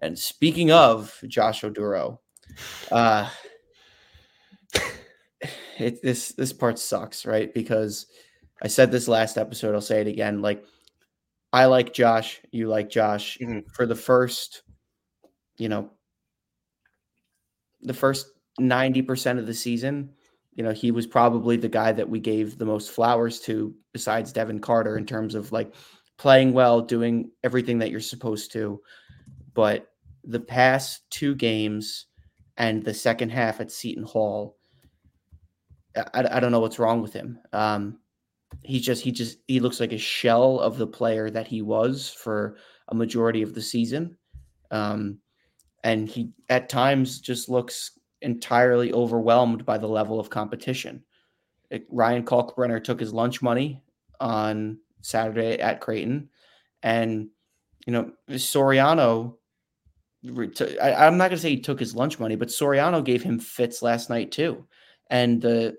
[0.00, 2.18] And speaking of Josh Oduro,
[2.92, 3.28] uh,
[5.78, 7.52] it, this this part sucks, right?
[7.52, 8.06] Because
[8.62, 10.42] I said this last episode, I'll say it again.
[10.42, 10.64] Like,
[11.52, 13.38] I like Josh, you like Josh.
[13.40, 13.68] Mm-hmm.
[13.72, 14.62] For the first,
[15.56, 15.90] you know,
[17.80, 18.26] the first
[18.60, 20.10] 90% of the season,
[20.54, 24.32] you know, he was probably the guy that we gave the most flowers to besides
[24.32, 25.72] Devin Carter in terms of like
[26.16, 28.80] playing well, doing everything that you're supposed to.
[29.54, 29.86] But
[30.24, 32.06] the past two games
[32.56, 34.57] and the second half at Seton Hall,
[36.14, 37.38] I, I don't know what's wrong with him.
[37.52, 37.98] Um,
[38.62, 42.08] he just he just he looks like a shell of the player that he was
[42.08, 42.56] for
[42.88, 44.16] a majority of the season.
[44.70, 45.18] Um,
[45.84, 51.04] and he at times just looks entirely overwhelmed by the level of competition.
[51.70, 53.82] It, Ryan Kalkbrenner took his lunch money
[54.20, 56.28] on Saturday at Creighton,
[56.82, 57.28] and
[57.86, 59.34] you know Soriano.
[60.82, 63.38] I, I'm not going to say he took his lunch money, but Soriano gave him
[63.38, 64.66] fits last night too,
[65.10, 65.76] and the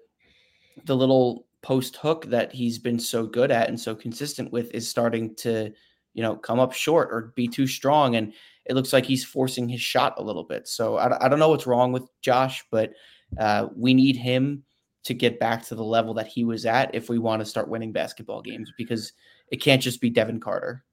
[0.86, 4.90] the little post hook that he's been so good at and so consistent with is
[4.90, 5.72] starting to
[6.14, 8.34] you know come up short or be too strong and
[8.66, 10.68] it looks like he's forcing his shot a little bit.
[10.68, 12.94] So I, I don't know what's wrong with Josh, but
[13.38, 14.64] uh, we need him
[15.06, 17.68] to get back to the level that he was at if we want to start
[17.68, 19.14] winning basketball games because
[19.52, 20.86] it can't just be Devin Carter.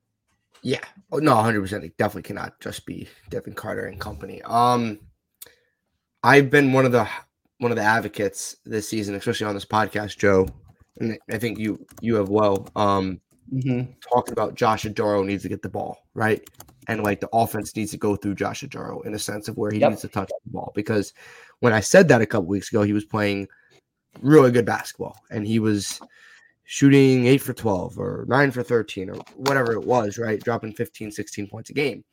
[0.63, 0.81] Yeah.
[1.13, 1.85] Oh, no, 100%.
[1.85, 4.41] It definitely cannot just be Devin Carter and company.
[4.43, 4.99] Um,
[6.23, 7.07] I've been one of the
[7.59, 10.49] one of the advocates this season, especially on this podcast, Joe,
[11.01, 12.69] and I think you you have well.
[12.77, 13.21] Um,
[13.53, 13.93] mm-hmm.
[14.13, 16.43] talking about Josh Oduro needs to get the ball right
[16.89, 19.71] and like the offense needs to go through Josh Oduro in a sense of where
[19.71, 19.91] he yep.
[19.91, 20.73] needs to touch the ball.
[20.75, 21.13] Because
[21.61, 23.49] when I said that a couple weeks ago, he was playing
[24.21, 26.01] really good basketball and he was
[26.65, 30.43] shooting eight for 12 or nine for 13 or whatever it was, right?
[30.43, 32.05] Dropping 15, 16 points a game,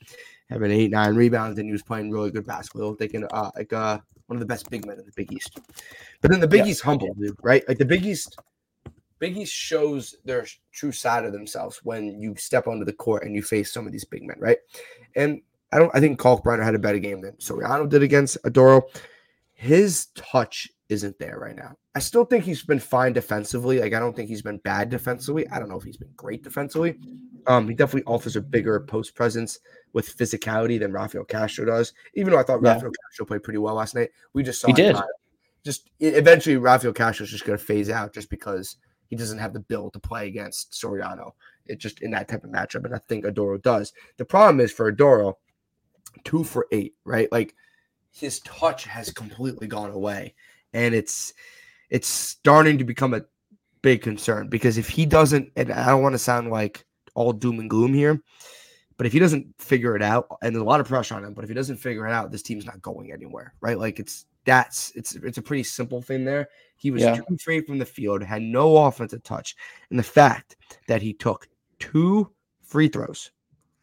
[0.50, 4.00] having eight, nine rebounds, and he was playing really good basketball, thinking uh, like uh,
[4.34, 5.60] one of the best big men in the Big East.
[6.22, 7.63] But then the Big East humbled, dude, right?
[7.67, 8.36] Like the Big East
[9.19, 13.36] Big East shows their true side of themselves when you step onto the court and
[13.36, 14.58] you face some of these big men, right?
[15.15, 15.41] And
[15.72, 15.91] I don't.
[15.93, 18.82] I think Kalkbrenner had a better game than Soriano did against Oduro.
[19.54, 21.78] His touch isn't there right now.
[21.96, 23.80] I still think he's been fine defensively.
[23.80, 25.48] Like I don't think he's been bad defensively.
[25.50, 26.98] I don't know if he's been great defensively.
[27.48, 29.60] Um, he definitely offers a bigger post presence
[29.94, 31.94] with physicality than Rafael Castro does.
[32.16, 32.74] Even though I thought yeah.
[32.74, 34.96] Rafael Castro played pretty well last night, we just saw he did.
[35.64, 38.76] Just eventually, Rafael Castro is just going to phase out just because
[39.10, 41.32] he doesn't have the build to play against Soriano.
[41.66, 43.94] It just in that type of matchup, and I think Oduro does.
[44.18, 45.36] The problem is for Oduro,
[46.26, 47.32] two for eight, right?
[47.32, 47.56] Like
[48.12, 50.34] his touch has completely gone away,
[50.74, 51.34] and it's
[51.90, 53.24] it's starting to become a
[53.82, 57.60] big concern because if he doesn't, and I don't want to sound like all doom
[57.60, 58.22] and gloom here,
[59.04, 61.34] but if he doesn't figure it out, and there's a lot of pressure on him,
[61.34, 63.78] but if he doesn't figure it out, this team's not going anywhere, right?
[63.78, 66.48] Like it's that's it's it's a pretty simple thing there.
[66.78, 67.16] He was yeah.
[67.16, 69.58] two free from the field, had no offensive touch.
[69.89, 70.56] And the fact
[70.88, 73.32] that he took two free throws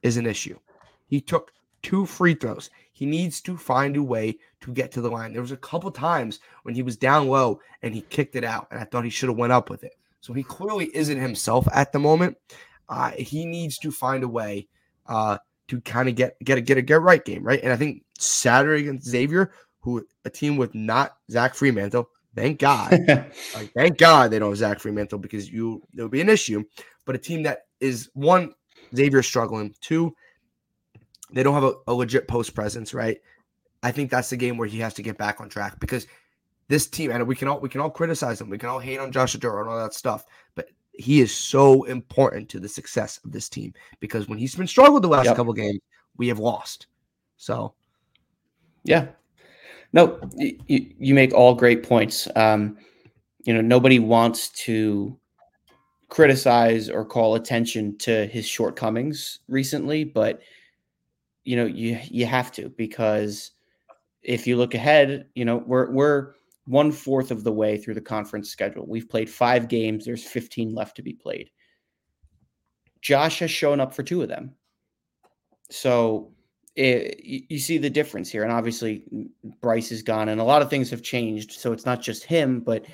[0.00, 0.58] is an issue.
[1.06, 1.52] He took
[1.82, 2.70] two free throws.
[2.90, 5.34] He needs to find a way to get to the line.
[5.34, 8.68] There was a couple times when he was down low and he kicked it out,
[8.70, 9.98] and I thought he should have went up with it.
[10.22, 12.38] So he clearly isn't himself at the moment.
[12.88, 14.66] Uh, he needs to find a way
[15.10, 15.36] uh,
[15.68, 17.62] to kind of get get a get a get right game, right?
[17.62, 22.92] And I think Saturday against Xavier, who a team with not Zach Freemantle, Thank God.
[23.54, 26.64] like, thank God they don't have Zach Freemantle because you it would be an issue.
[27.04, 28.54] But a team that is one,
[28.94, 29.74] Xavier struggling.
[29.80, 30.14] Two,
[31.32, 33.18] They don't have a, a legit post presence, right?
[33.82, 36.06] I think that's the game where he has to get back on track because
[36.68, 38.98] this team, and we can all we can all criticize them, we can all hate
[38.98, 40.68] on Josh Oduro and all that stuff, but
[41.00, 45.02] he is so important to the success of this team because when he's been struggled
[45.02, 45.36] the last yep.
[45.36, 45.80] couple games,
[46.16, 46.86] we have lost.
[47.36, 47.74] So,
[48.84, 49.08] yeah,
[49.92, 52.28] no, you, you make all great points.
[52.36, 52.76] Um,
[53.44, 55.16] you know, nobody wants to
[56.08, 60.40] criticize or call attention to his shortcomings recently, but
[61.44, 63.52] you know, you you have to because
[64.22, 66.34] if you look ahead, you know, we're we're
[66.70, 68.86] one fourth of the way through the conference schedule.
[68.86, 70.04] We've played five games.
[70.04, 71.50] There's 15 left to be played.
[73.02, 74.54] Josh has shown up for two of them.
[75.68, 76.32] So
[76.76, 78.44] it, you see the difference here.
[78.44, 79.02] And obviously,
[79.60, 81.52] Bryce is gone, and a lot of things have changed.
[81.52, 82.84] So it's not just him, but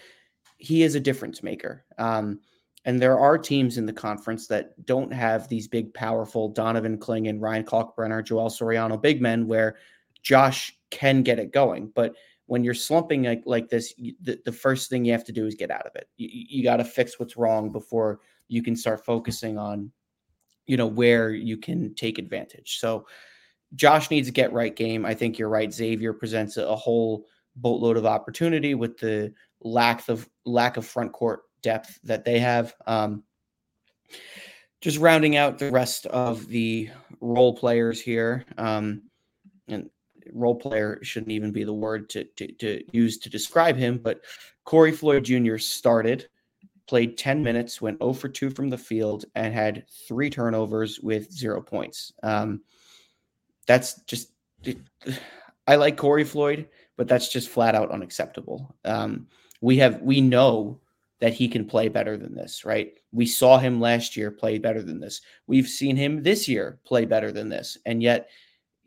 [0.57, 1.85] he is a difference maker.
[1.99, 2.41] Um,
[2.87, 7.29] and there are teams in the conference that don't have these big, powerful Donovan Kling
[7.29, 9.77] and Ryan Kalkbrenner, Joel Soriano big men where
[10.23, 11.93] Josh can get it going.
[11.95, 12.15] But
[12.47, 15.55] when you're slumping like, like this, the, the first thing you have to do is
[15.55, 16.09] get out of it.
[16.17, 19.91] You, you got to fix what's wrong before you can start focusing on,
[20.67, 22.79] you know, where you can take advantage.
[22.79, 23.07] So
[23.75, 25.05] Josh needs to get right game.
[25.05, 25.73] I think you're right.
[25.73, 31.13] Xavier presents a, a whole boatload of opportunity with the lack of lack of front
[31.13, 32.75] court depth that they have.
[32.87, 33.25] Um,
[34.81, 38.45] just rounding out the rest of the role players here.
[38.57, 39.03] Um,
[39.67, 39.91] and
[40.33, 44.23] role player shouldn't even be the word to, to, to, use to describe him, but
[44.65, 45.59] Corey Floyd Jr.
[45.59, 46.29] started,
[46.87, 51.33] played 10 minutes, went 0 for 2 from the field, and had three turnovers with
[51.33, 52.12] zero points.
[52.23, 52.62] Um,
[53.67, 54.33] that's just,
[55.67, 58.75] I like Corey Floyd, but that's just flat out unacceptable.
[58.85, 59.27] Um,
[59.61, 60.81] we have, we know
[61.21, 62.93] that he can play better than this, right?
[63.12, 65.23] We saw him last year play better than this.
[65.47, 67.79] We've seen him this year play better than this.
[67.87, 68.29] And yet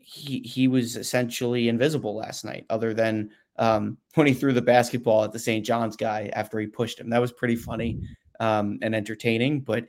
[0.00, 5.24] he he was essentially invisible last night, other than um, when he threw the basketball
[5.24, 5.64] at the St.
[5.64, 7.10] John's guy after he pushed him.
[7.10, 8.00] That was pretty funny
[8.40, 9.86] um, and entertaining, but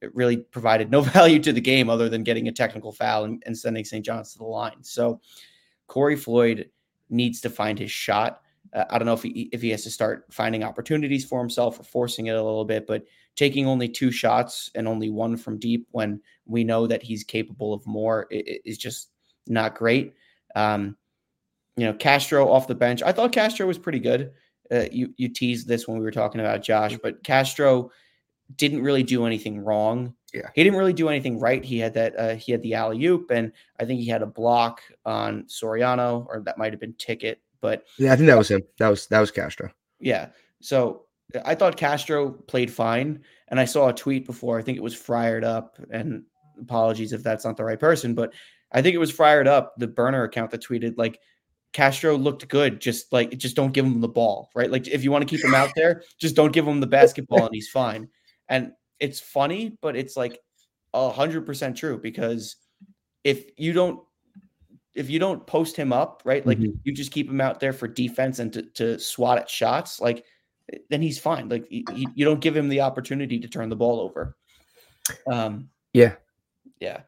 [0.00, 3.42] it really provided no value to the game other than getting a technical foul and,
[3.46, 4.04] and sending St.
[4.04, 4.82] John's to the line.
[4.82, 5.20] So
[5.86, 6.70] Corey Floyd
[7.10, 8.40] needs to find his shot.
[8.72, 11.80] Uh, I don't know if he if he has to start finding opportunities for himself
[11.80, 13.04] or forcing it a little bit, but
[13.36, 17.72] taking only two shots and only one from deep when we know that he's capable
[17.72, 19.10] of more is just
[19.46, 20.14] not great.
[20.54, 20.96] Um,
[21.76, 23.02] you know, Castro off the bench.
[23.02, 24.32] I thought Castro was pretty good.
[24.70, 27.90] Uh, you you teased this when we were talking about Josh, but Castro
[28.56, 30.14] didn't really do anything wrong.
[30.32, 31.64] Yeah, he didn't really do anything right.
[31.64, 34.26] He had that uh, he had the alley oop, and I think he had a
[34.26, 37.40] block on Soriano, or that might have been Ticket.
[37.60, 38.62] But yeah, I think that was him.
[38.78, 39.70] That was that was Castro.
[40.00, 40.28] Yeah.
[40.60, 41.04] So
[41.44, 44.58] I thought Castro played fine, and I saw a tweet before.
[44.58, 46.24] I think it was fired up, and
[46.60, 48.32] apologies if that's not the right person, but
[48.74, 51.20] I think it was fired up the burner account that tweeted like
[51.72, 52.80] Castro looked good.
[52.80, 54.70] Just like just don't give him the ball, right?
[54.70, 57.46] Like if you want to keep him out there, just don't give him the basketball,
[57.46, 58.08] and he's fine.
[58.48, 60.38] And it's funny, but it's like
[60.92, 62.56] a hundred percent true because
[63.22, 64.00] if you don't
[64.94, 66.46] if you don't post him up, right?
[66.46, 66.78] Like mm-hmm.
[66.84, 70.24] you just keep him out there for defense and to, to swat at shots, like
[70.90, 71.48] then he's fine.
[71.48, 74.36] Like he, he, you don't give him the opportunity to turn the ball over.
[75.26, 76.14] Um, yeah,
[76.80, 77.00] yeah.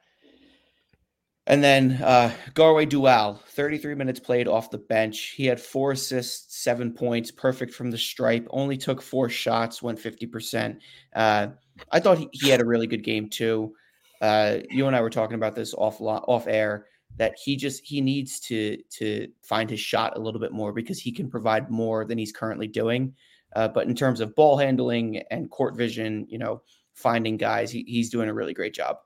[1.49, 5.35] And then uh, Garwey Dual, 33 minutes played off the bench.
[5.37, 8.49] He had four assists, seven points, perfect from the stripe.
[8.51, 10.79] Only took four shots, went 50%.
[11.15, 11.49] Uh,
[11.93, 13.75] I thought he, he, had a really good game too.
[14.21, 18.01] Uh, you and I were talking about this off off air that he just he
[18.01, 22.05] needs to to find his shot a little bit more because he can provide more
[22.05, 23.15] than he's currently doing.
[23.55, 26.63] Uh, but in terms of ball handling and court vision, you know,
[26.95, 28.97] finding guys, he, he's doing a really great job.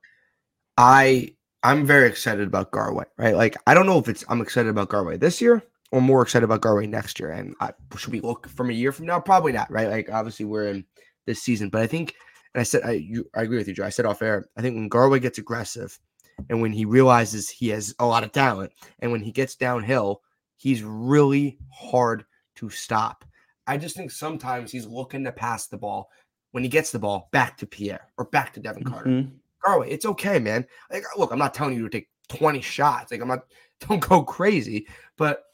[0.76, 3.34] I I'm very excited about Garwey, right?
[3.36, 6.44] Like I don't know if it's I'm excited about Garwey this year or more excited
[6.44, 7.30] about Garwey next year.
[7.30, 9.20] And I, should we look from a year from now?
[9.20, 9.88] Probably not, right?
[9.88, 10.84] Like obviously we're in
[11.26, 12.14] this season, but I think,
[12.54, 13.84] and I said I you, I agree with you, Joe.
[13.84, 14.46] I said off air.
[14.56, 15.98] I think when Garwey gets aggressive,
[16.48, 20.22] and when he realizes he has a lot of talent, and when he gets downhill,
[20.56, 22.24] he's really hard
[22.56, 23.24] to stop.
[23.66, 26.10] I just think sometimes he's looking to pass the ball
[26.52, 29.10] when he gets the ball back to Pierre or back to Devin Carter.
[29.10, 29.36] Mm-hmm.
[29.64, 30.66] Garwey, it's okay, man.
[30.90, 33.12] Like, look, I'm not telling you to take 20 shots.
[33.12, 33.44] Like, I'm not,
[33.88, 34.86] don't go crazy,
[35.16, 35.44] but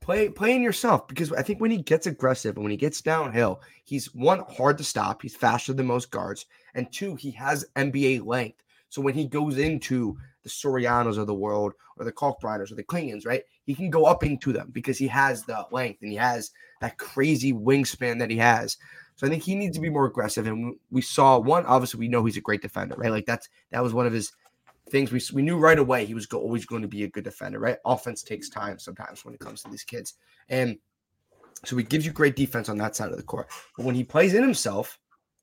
[0.00, 3.00] play play in yourself because I think when he gets aggressive and when he gets
[3.00, 5.22] downhill, he's one hard to stop.
[5.22, 8.62] He's faster than most guards, and two, he has NBA length.
[8.88, 12.84] So when he goes into the Sorianos of the world or the Kalkbrenners or the
[12.84, 16.16] Clingans, right, he can go up into them because he has the length and he
[16.16, 18.76] has that crazy wingspan that he has.
[19.16, 20.46] So I think he needs to be more aggressive.
[20.46, 23.10] And we saw one, obviously, we know he's a great defender, right?
[23.10, 24.32] Like that's that was one of his
[24.90, 27.24] things we we knew right away he was go, always going to be a good
[27.24, 27.58] defender.
[27.58, 30.14] Right, offense takes time sometimes when it comes to these kids,
[30.48, 30.78] and
[31.64, 33.48] so he gives you great defense on that side of the court.
[33.76, 34.98] But when he plays in himself,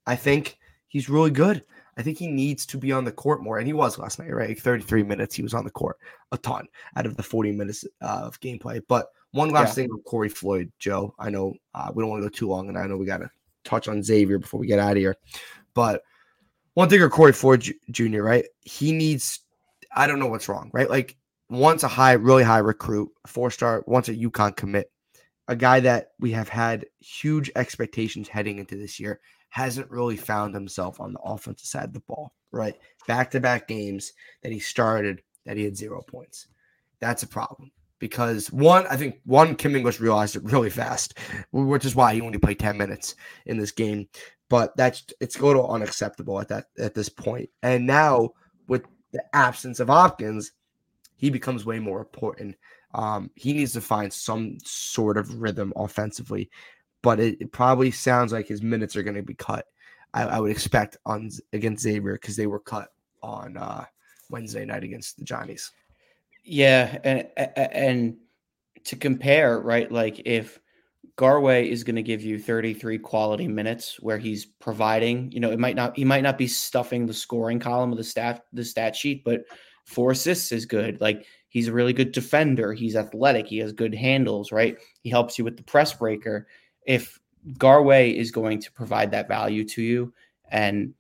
[0.06, 0.58] I think
[0.88, 1.64] he's really good.
[1.98, 4.34] I think he needs to be on the court more, and he was last night,
[4.34, 4.50] right?
[4.50, 5.98] Like 33 minutes, he was on the court
[6.32, 8.82] a ton out of the 40 minutes uh, of gameplay.
[8.88, 9.84] But one last yeah.
[9.84, 11.14] thing with Corey Floyd, Joe.
[11.20, 13.18] I know uh, we don't want to go too long, and I know we got
[13.18, 13.30] to
[13.64, 15.16] touch on Xavier before we get out of here.
[15.74, 16.04] But
[16.74, 18.46] one thing or Corey Floyd Jr., right?
[18.62, 19.40] He needs,
[19.96, 20.90] I don't know what's wrong, right?
[20.90, 21.18] Like,
[21.50, 24.92] once a high, really high recruit, four star, once a UConn commit,
[25.48, 30.56] a guy that we have had huge expectations heading into this year hasn't really found
[30.56, 32.76] himself on the offensive side of the ball, right?
[33.08, 36.48] Back to back games that he started that he had zero points.
[37.00, 37.72] That's a problem
[38.04, 41.18] because one, I think one, Kim English realized it really fast,
[41.52, 44.08] which is why he only played 10 minutes in this game.
[44.50, 47.50] But that's it's a little unacceptable at that at this point.
[47.64, 48.32] And now
[48.68, 50.52] with the absence of Hopkins,
[51.16, 52.56] he becomes way more important.
[52.94, 56.50] Um, he needs to find some sort of rhythm offensively
[57.04, 59.68] but it, it probably sounds like his minutes are going to be cut.
[60.16, 62.90] I, I, would expect on against Xavier because they were cut
[63.22, 63.86] on uh,
[64.32, 65.72] Wednesday night against the Johnnies.
[66.44, 68.18] Yeah, and and
[68.86, 69.92] to compare, right?
[69.92, 70.60] Like if
[71.18, 75.60] Garwey is going to give you 33 quality minutes where he's providing, you know, it
[75.60, 78.96] might not he might not be stuffing the scoring column of the stat the stat
[78.96, 79.44] sheet, but
[79.86, 81.00] four assists is good.
[81.00, 82.74] Like he's a really good defender.
[82.74, 83.48] He's athletic.
[83.48, 84.78] He has good handles, right?
[85.02, 86.48] He helps you with the press breaker
[86.86, 87.20] if
[87.58, 90.14] Garwey is going to provide that value to you
[90.50, 90.94] and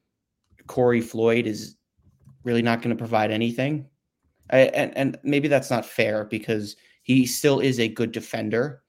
[0.67, 1.75] Corey Floyd is
[2.43, 3.87] really not going to provide anything,
[4.49, 8.83] and, and maybe that's not fair because he still is a good defender.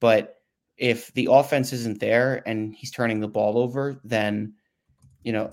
[0.00, 0.36] But
[0.76, 4.54] if the offense isn't there and he's turning the ball over, then,
[5.22, 5.52] you know,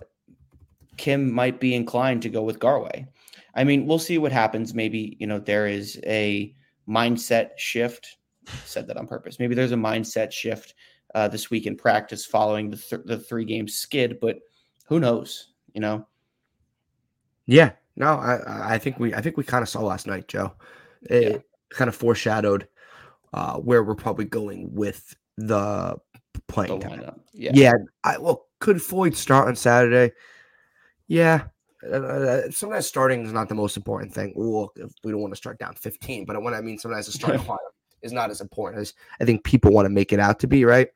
[0.98, 3.08] Kim might be inclined to go with Garwey.
[3.56, 4.74] I mean, we'll see what happens.
[4.74, 6.56] Maybe, you know, there is a
[6.88, 8.18] mindset shift
[8.66, 9.40] said that on purpose.
[9.40, 10.74] Maybe there's a mindset shift
[11.16, 14.40] uh, this week in practice following the, th- the three game skid, but
[14.86, 16.08] who knows, you know?
[17.46, 20.54] Yeah, no, I, I think we, I think we kind of saw last night, Joe.
[21.04, 21.38] It yeah.
[21.70, 22.68] kind of foreshadowed
[23.34, 25.98] uh, where we're probably going with the
[26.48, 27.22] playing the time.
[27.34, 27.52] Yeah.
[27.54, 27.74] Yeah.
[28.04, 30.14] I, well, could Floyd start on Saturday?
[31.08, 31.46] Yeah.
[31.84, 34.34] Uh, uh sometimes starting is not the most important thing.
[34.36, 34.72] Well,
[35.04, 37.58] we don't want to start down 15, but when I mean sometimes the starting lineup
[38.02, 40.66] is not as important as I think people want to make it out to be,
[40.66, 40.90] right?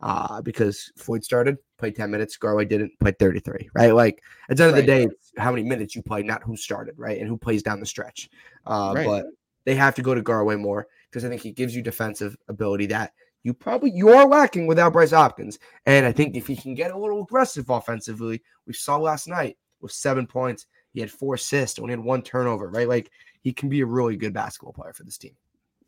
[0.00, 3.92] Uh, because Floyd started, played 10 minutes, Garwey didn't, play 33, right?
[3.92, 6.94] Like at the end of the day, how many minutes you play, not who started,
[6.96, 7.18] right?
[7.18, 8.30] And who plays down the stretch.
[8.64, 9.06] Uh, right.
[9.06, 9.26] But
[9.64, 12.86] they have to go to Garwey more because I think he gives you defensive ability
[12.86, 15.58] that you probably you are lacking without Bryce Hopkins.
[15.84, 19.58] And I think if he can get a little aggressive offensively, we saw last night
[19.80, 22.88] with seven points, he had four assists, only had one turnover, right?
[22.88, 23.10] Like
[23.40, 25.34] he can be a really good basketball player for this team.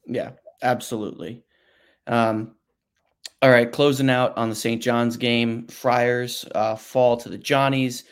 [0.07, 0.31] Yeah,
[0.61, 1.45] absolutely.
[2.09, 2.57] Um,
[3.45, 4.83] all right, closing out on the St.
[4.83, 8.05] John's game, Friars uh, fall to the Johnnies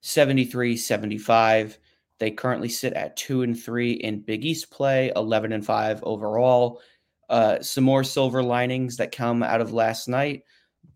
[0.00, 1.78] 73 75.
[2.18, 6.80] They currently sit at two and three in Big East play, 11 and five overall.
[7.28, 10.44] Uh, some more silver linings that come out of last night.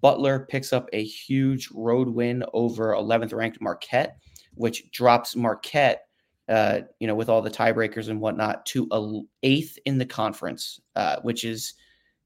[0.01, 4.17] Butler picks up a huge road win over 11th ranked Marquette,
[4.55, 6.07] which drops Marquette
[6.49, 10.81] uh, you know, with all the tiebreakers and whatnot, to a eighth in the conference,
[10.97, 11.75] uh, which is,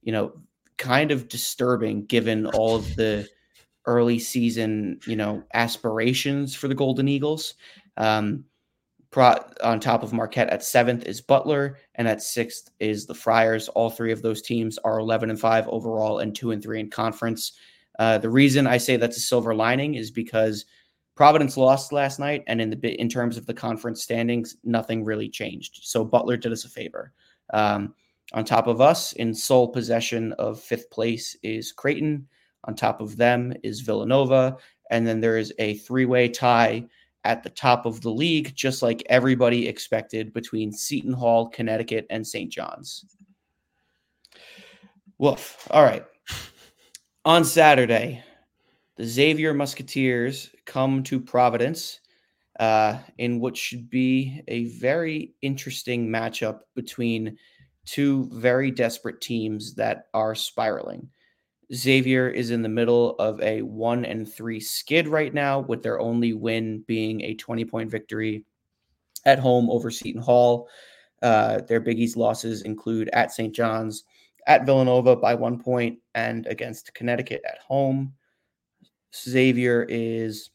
[0.02, 0.32] you know,
[0.78, 3.28] kind of disturbing given all of the
[3.86, 7.54] early season, you know, aspirations for the Golden Eagles.
[7.96, 8.44] Um,
[9.16, 13.68] on top of Marquette at seventh is Butler, and at sixth is the Friars.
[13.68, 16.90] All three of those teams are 11 and five overall and two and three in
[16.90, 17.52] conference.
[17.98, 20.66] Uh, the reason I say that's a silver lining is because
[21.14, 25.30] Providence lost last night, and in the in terms of the conference standings, nothing really
[25.30, 25.80] changed.
[25.82, 27.12] So Butler did us a favor.
[27.54, 27.94] Um,
[28.32, 32.26] on top of us, in sole possession of fifth place is Creighton.
[32.64, 34.56] On top of them is Villanova,
[34.90, 36.84] and then there is a three-way tie
[37.24, 42.26] at the top of the league, just like everybody expected between Seton Hall, Connecticut, and
[42.26, 42.50] St.
[42.50, 43.04] John's.
[45.18, 45.66] Woof.
[45.70, 46.04] All right.
[47.24, 48.22] On Saturday,
[48.96, 52.00] the Xavier Musketeers come to Providence
[52.60, 57.36] uh, in what should be a very interesting matchup between
[57.87, 61.09] two very desperate teams that are spiraling.
[61.74, 65.99] Xavier is in the middle of a one and three skid right now, with their
[65.99, 68.45] only win being a 20 point victory
[69.24, 70.68] at home over Seton Hall.
[71.22, 73.55] Uh, their Big East losses include at St.
[73.55, 74.05] John's,
[74.47, 78.12] at Villanova by one point, and against Connecticut at home.
[79.14, 80.51] Xavier is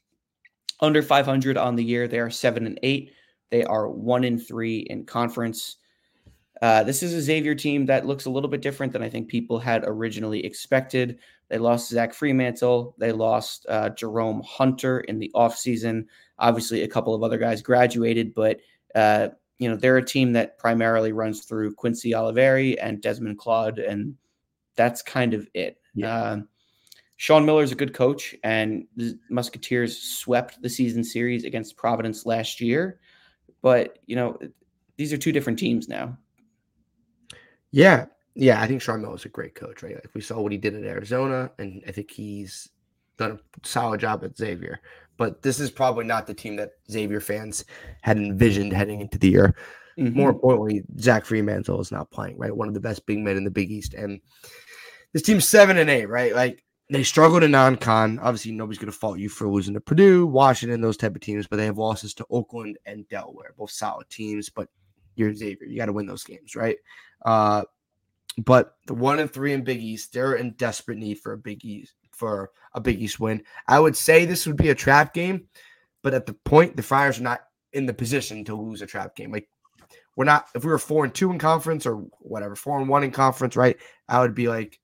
[0.80, 2.08] under 500 on the year.
[2.08, 3.12] They are seven and eight.
[3.50, 5.78] They are one in three in conference.
[6.62, 9.28] Uh, this is a Xavier team that looks a little bit different than I think
[9.28, 11.18] people had originally expected.
[11.49, 12.93] They lost Zach Freemantle.
[12.99, 16.05] They lost uh, Jerome Hunter in the offseason.
[16.38, 18.59] Obviously, a couple of other guys graduated, but
[18.93, 23.80] uh, you know they're a team that primarily runs through Quincy Olivari and Desmond Claude,
[23.80, 24.16] and
[24.76, 25.78] that's kind of it.
[25.95, 26.16] Yeah.
[26.16, 26.38] Uh,
[27.18, 32.26] Sean Miller is a good coach, and the Musketeers swept the season series against Providence
[32.26, 32.99] last year.
[33.62, 34.39] But you know,
[34.97, 36.18] these are two different teams now.
[37.72, 38.05] Yeah,
[38.36, 39.95] yeah, I think Sean Miller is a great coach, right?
[39.95, 42.69] Like we saw what he did at Arizona, and I think he's
[43.17, 44.80] done a solid job at Xavier.
[45.17, 47.65] But this is probably not the team that Xavier fans
[48.01, 49.55] had envisioned heading into the year.
[49.97, 50.17] Mm-hmm.
[50.17, 52.55] More importantly, Zach Freemantle is not playing, right?
[52.55, 53.93] One of the best big men in the Big East.
[53.93, 54.22] And
[55.13, 56.34] this team's seven and eight, right?
[56.34, 58.17] Like they struggled in non-con.
[58.19, 61.45] Obviously, nobody's going to fault you for losing to Purdue, Washington, those type of teams.
[61.45, 64.49] But they have losses to Oakland and Delaware, both solid teams.
[64.49, 64.69] But
[65.16, 66.78] you're Xavier, you got to win those games, right?
[67.26, 67.64] Uh,
[68.38, 71.66] but the one and three in Big East, they're in desperate need for a Big
[71.66, 73.43] East for a Big East win.
[73.68, 75.47] I would say this would be a trap game,
[76.01, 77.41] but at the point, the Friars are not
[77.74, 79.32] in the position to lose a trap game.
[79.32, 79.47] Like
[80.16, 80.47] we're not.
[80.55, 83.55] If we were four and two in conference or whatever, four and one in conference,
[83.55, 83.78] right?
[84.07, 84.80] I would be like,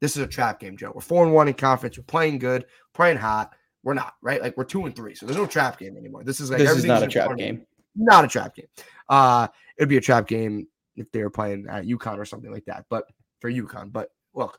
[0.00, 0.92] this is a trap game, Joe.
[0.94, 1.96] We're four and one in conference.
[1.96, 3.54] We're playing good, playing hot.
[3.84, 4.40] We're not right.
[4.40, 6.24] Like we're two and three, so there's no trap game anymore.
[6.24, 7.66] This is like this is not a trap game.
[7.94, 8.66] Not a trap game.
[9.08, 10.66] Uh, it'd be a trap game
[10.96, 12.86] if they were playing at UConn or something like that.
[12.88, 13.04] But
[13.40, 14.58] for UConn, but look,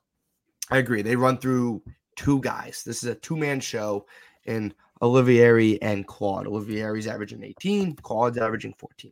[0.70, 1.02] I agree.
[1.02, 1.84] They run through
[2.16, 2.84] two guys.
[2.86, 4.06] This is a two man show
[4.46, 6.46] in Olivari and Claude.
[6.46, 9.12] Olivari's averaging 18, Claude's averaging 14.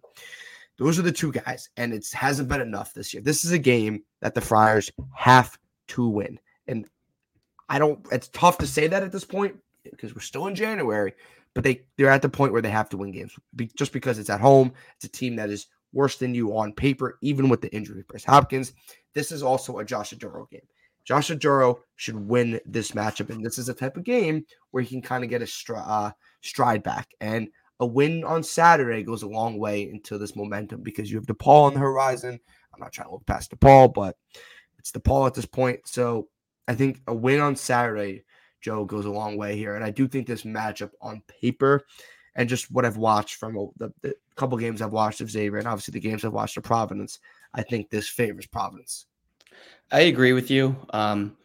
[0.77, 3.21] Those are the two guys, and it hasn't been enough this year.
[3.21, 5.57] This is a game that the Friars have
[5.89, 6.39] to win.
[6.67, 6.87] And
[7.69, 11.13] I don't, it's tough to say that at this point because we're still in January,
[11.53, 13.35] but they, they're at the point where they have to win games
[13.75, 14.73] just because it's at home.
[14.95, 18.03] It's a team that is worse than you on paper, even with the injury.
[18.07, 18.73] Bryce Hopkins,
[19.13, 20.61] this is also a Josh Oduro game.
[21.03, 24.89] Josh Oduro should win this matchup, and this is a type of game where he
[24.89, 27.09] can kind of get a stri- uh, stride back.
[27.19, 27.49] And
[27.79, 31.63] a win on Saturday goes a long way into this momentum because you have DePaul
[31.63, 32.39] on the horizon.
[32.73, 34.15] I'm not trying to look past DePaul, but
[34.77, 35.81] it's DePaul at this point.
[35.85, 36.27] So
[36.67, 38.23] I think a win on Saturday,
[38.61, 39.75] Joe, goes a long way here.
[39.75, 41.85] And I do think this matchup on paper
[42.35, 45.67] and just what I've watched from the, the couple games I've watched of Xavier and
[45.67, 47.19] obviously the games I've watched of Providence,
[47.53, 49.07] I think this favors Providence.
[49.91, 50.75] I agree with you.
[50.91, 51.35] Um,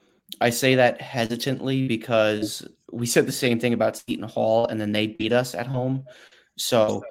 [0.41, 4.93] I say that hesitantly because we said the same thing about Seton Hall and then
[4.93, 6.05] they beat us at home.
[6.57, 7.05] So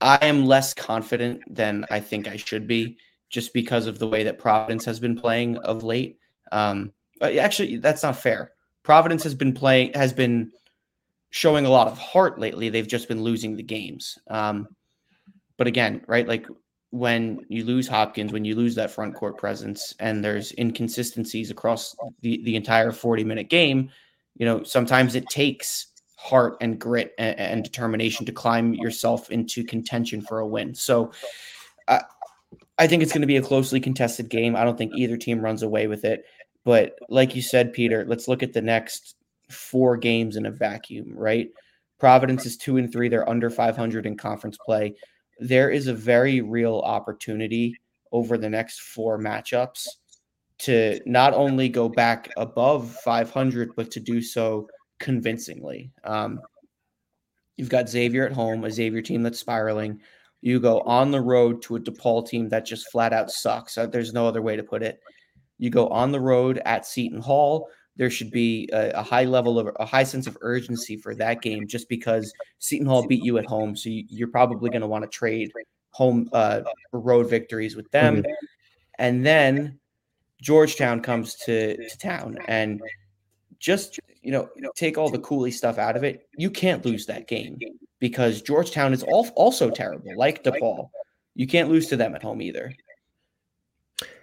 [0.00, 2.98] I am less confident than I think I should be
[3.30, 6.18] just because of the way that Providence has been playing of late.
[6.52, 8.52] Um, actually, that's not fair.
[8.86, 10.52] Providence has been playing, has been
[11.30, 12.68] showing a lot of heart lately.
[12.68, 14.16] They've just been losing the games.
[14.30, 14.68] Um,
[15.58, 16.46] but again, right, like
[16.90, 21.96] when you lose Hopkins, when you lose that front court presence, and there's inconsistencies across
[22.20, 23.90] the, the entire 40 minute game,
[24.36, 29.64] you know, sometimes it takes heart and grit and, and determination to climb yourself into
[29.64, 30.76] contention for a win.
[30.76, 31.10] So
[31.88, 32.02] uh,
[32.78, 34.54] I think it's going to be a closely contested game.
[34.54, 36.24] I don't think either team runs away with it.
[36.66, 39.14] But like you said, Peter, let's look at the next
[39.48, 41.48] four games in a vacuum, right?
[42.00, 43.08] Providence is two and three.
[43.08, 44.96] They're under 500 in conference play.
[45.38, 47.76] There is a very real opportunity
[48.10, 49.86] over the next four matchups
[50.58, 55.92] to not only go back above 500, but to do so convincingly.
[56.02, 56.40] Um,
[57.56, 60.00] you've got Xavier at home, a Xavier team that's spiraling.
[60.40, 63.78] You go on the road to a DePaul team that just flat out sucks.
[63.78, 64.98] Uh, there's no other way to put it.
[65.58, 69.58] You go on the road at Seton Hall, there should be a, a, high level
[69.58, 73.38] of a high sense of urgency for that game just because Seton Hall beat you
[73.38, 73.74] at home.
[73.74, 75.50] So you, are probably going to want to trade
[75.90, 76.60] home uh,
[76.92, 78.18] road victories with them.
[78.18, 78.32] Mm-hmm.
[78.98, 79.78] And then
[80.42, 82.80] Georgetown comes to, to town and
[83.58, 86.28] just, you know, take all the Cooley stuff out of it.
[86.36, 87.58] You can't lose that game
[87.98, 90.90] because Georgetown is also terrible, like DePaul.
[91.34, 92.72] You can't lose to them at home either.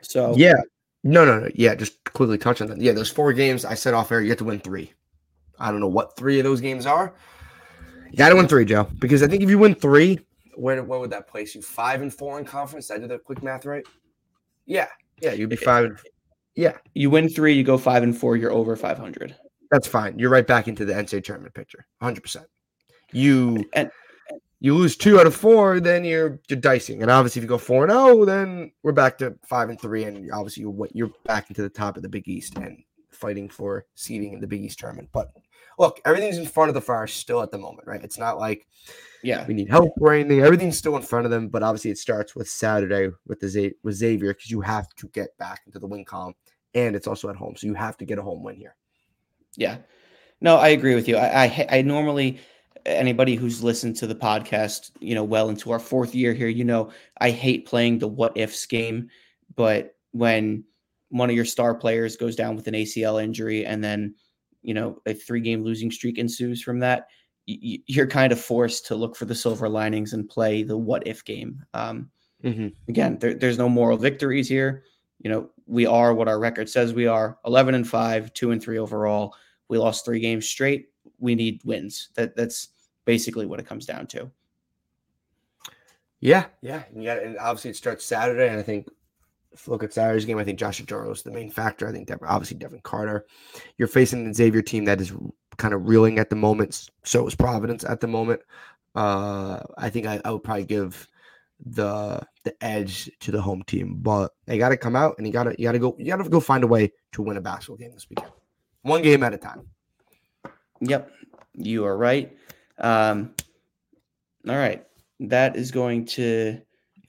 [0.01, 0.61] So, yeah,
[1.03, 1.49] no, no, no.
[1.53, 2.79] Yeah, just quickly touch on that.
[2.79, 4.93] Yeah, those four games I said off air, you have to win three.
[5.59, 7.13] I don't know what three of those games are.
[8.09, 10.19] You got to win three, Joe, because I think if you win three,
[10.55, 11.61] where, where would that place you?
[11.61, 12.87] Five and four in conference.
[12.87, 13.85] Did I did that quick math right?
[14.65, 14.87] Yeah,
[15.21, 15.85] yeah, you'd be five.
[15.85, 15.97] And,
[16.55, 19.35] yeah, you win three, you go five and four, you're over five hundred.
[19.71, 20.19] That's fine.
[20.19, 22.45] You're right back into the NCAA tournament picture, hundred percent.
[23.11, 23.91] You and
[24.63, 27.01] you lose two out of four, then you're you're dicing.
[27.01, 29.79] And obviously, if you go four and zero, oh, then we're back to five and
[29.79, 33.49] three, and obviously you're you're back into the top of the Big East and fighting
[33.49, 35.09] for seeding in the Big East tournament.
[35.11, 35.33] But
[35.77, 38.01] look, everything's in front of the fire still at the moment, right?
[38.01, 38.65] It's not like
[39.21, 40.39] yeah we need help or anything.
[40.39, 43.75] Everything's still in front of them, but obviously it starts with Saturday with the Z-
[43.83, 46.35] with Xavier because you have to get back into the win column,
[46.73, 48.77] and it's also at home, so you have to get a home win here.
[49.57, 49.79] Yeah,
[50.39, 51.17] no, I agree with you.
[51.17, 52.39] I I, I normally
[52.85, 56.63] anybody who's listened to the podcast, you know, well into our fourth year here, you
[56.63, 59.09] know, I hate playing the what ifs game,
[59.55, 60.63] but when
[61.09, 64.15] one of your star players goes down with an ACL injury and then,
[64.61, 67.07] you know, a three game losing streak ensues from that,
[67.45, 71.25] you're kind of forced to look for the silver linings and play the what if
[71.25, 71.63] game.
[71.73, 72.09] Um,
[72.43, 72.69] mm-hmm.
[72.87, 74.83] Again, there, there's no moral victories here.
[75.19, 78.61] You know, we are what our record says we are 11 and 5, 2 and
[78.61, 79.35] 3 overall.
[79.67, 80.87] We lost three games straight.
[81.23, 82.09] We need wins.
[82.15, 82.69] That That's
[83.05, 84.29] basically what it comes down to.
[86.19, 86.83] Yeah, yeah.
[86.93, 88.49] And, and obviously it starts Saturday.
[88.49, 88.87] And I think
[89.51, 91.87] if look at Saturday's game, I think Josh Oduro is the main factor.
[91.87, 93.25] I think Devin, obviously Devin Carter.
[93.77, 95.13] You're facing the Xavier team that is
[95.57, 96.89] kind of reeling at the moment.
[97.03, 98.41] So is Providence at the moment.
[98.95, 101.07] Uh, I think I, I would probably give
[101.65, 105.33] the the edge to the home team, but they got to come out and you
[105.33, 107.37] got to you got to go you got to go find a way to win
[107.37, 108.31] a basketball game this weekend,
[108.81, 109.67] one game at a time.
[110.85, 111.11] Yep,
[111.53, 112.35] you are right.
[112.77, 113.33] Um,
[114.47, 114.85] all right,
[115.19, 116.61] that is going to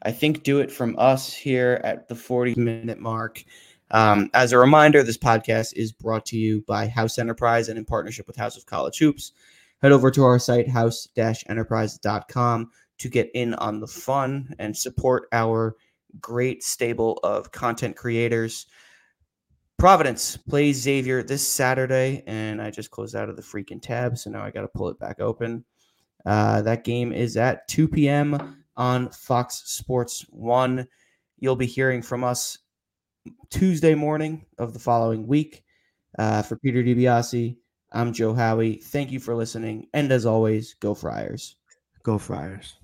[0.05, 3.43] I think, do it from us here at the 40 minute mark.
[3.91, 7.85] Um, as a reminder, this podcast is brought to you by House Enterprise and in
[7.85, 9.33] partnership with House of College Hoops.
[9.81, 15.29] Head over to our site, house enterprise.com, to get in on the fun and support
[15.33, 15.77] our
[16.21, 18.67] great stable of content creators.
[19.79, 24.31] Providence plays Xavier this Saturday, and I just closed out of the freaking tab, so
[24.31, 25.65] now I got to pull it back open.
[26.25, 30.87] Uh, that game is at 2 p.m on Fox Sports 1.
[31.39, 32.59] You'll be hearing from us
[33.51, 35.63] Tuesday morning of the following week.
[36.19, 37.57] Uh, for Peter DiBiase,
[37.93, 38.77] I'm Joe Howie.
[38.77, 39.89] Thank you for listening.
[39.95, 41.57] And as always, go Friars.
[42.05, 42.77] Go Friars.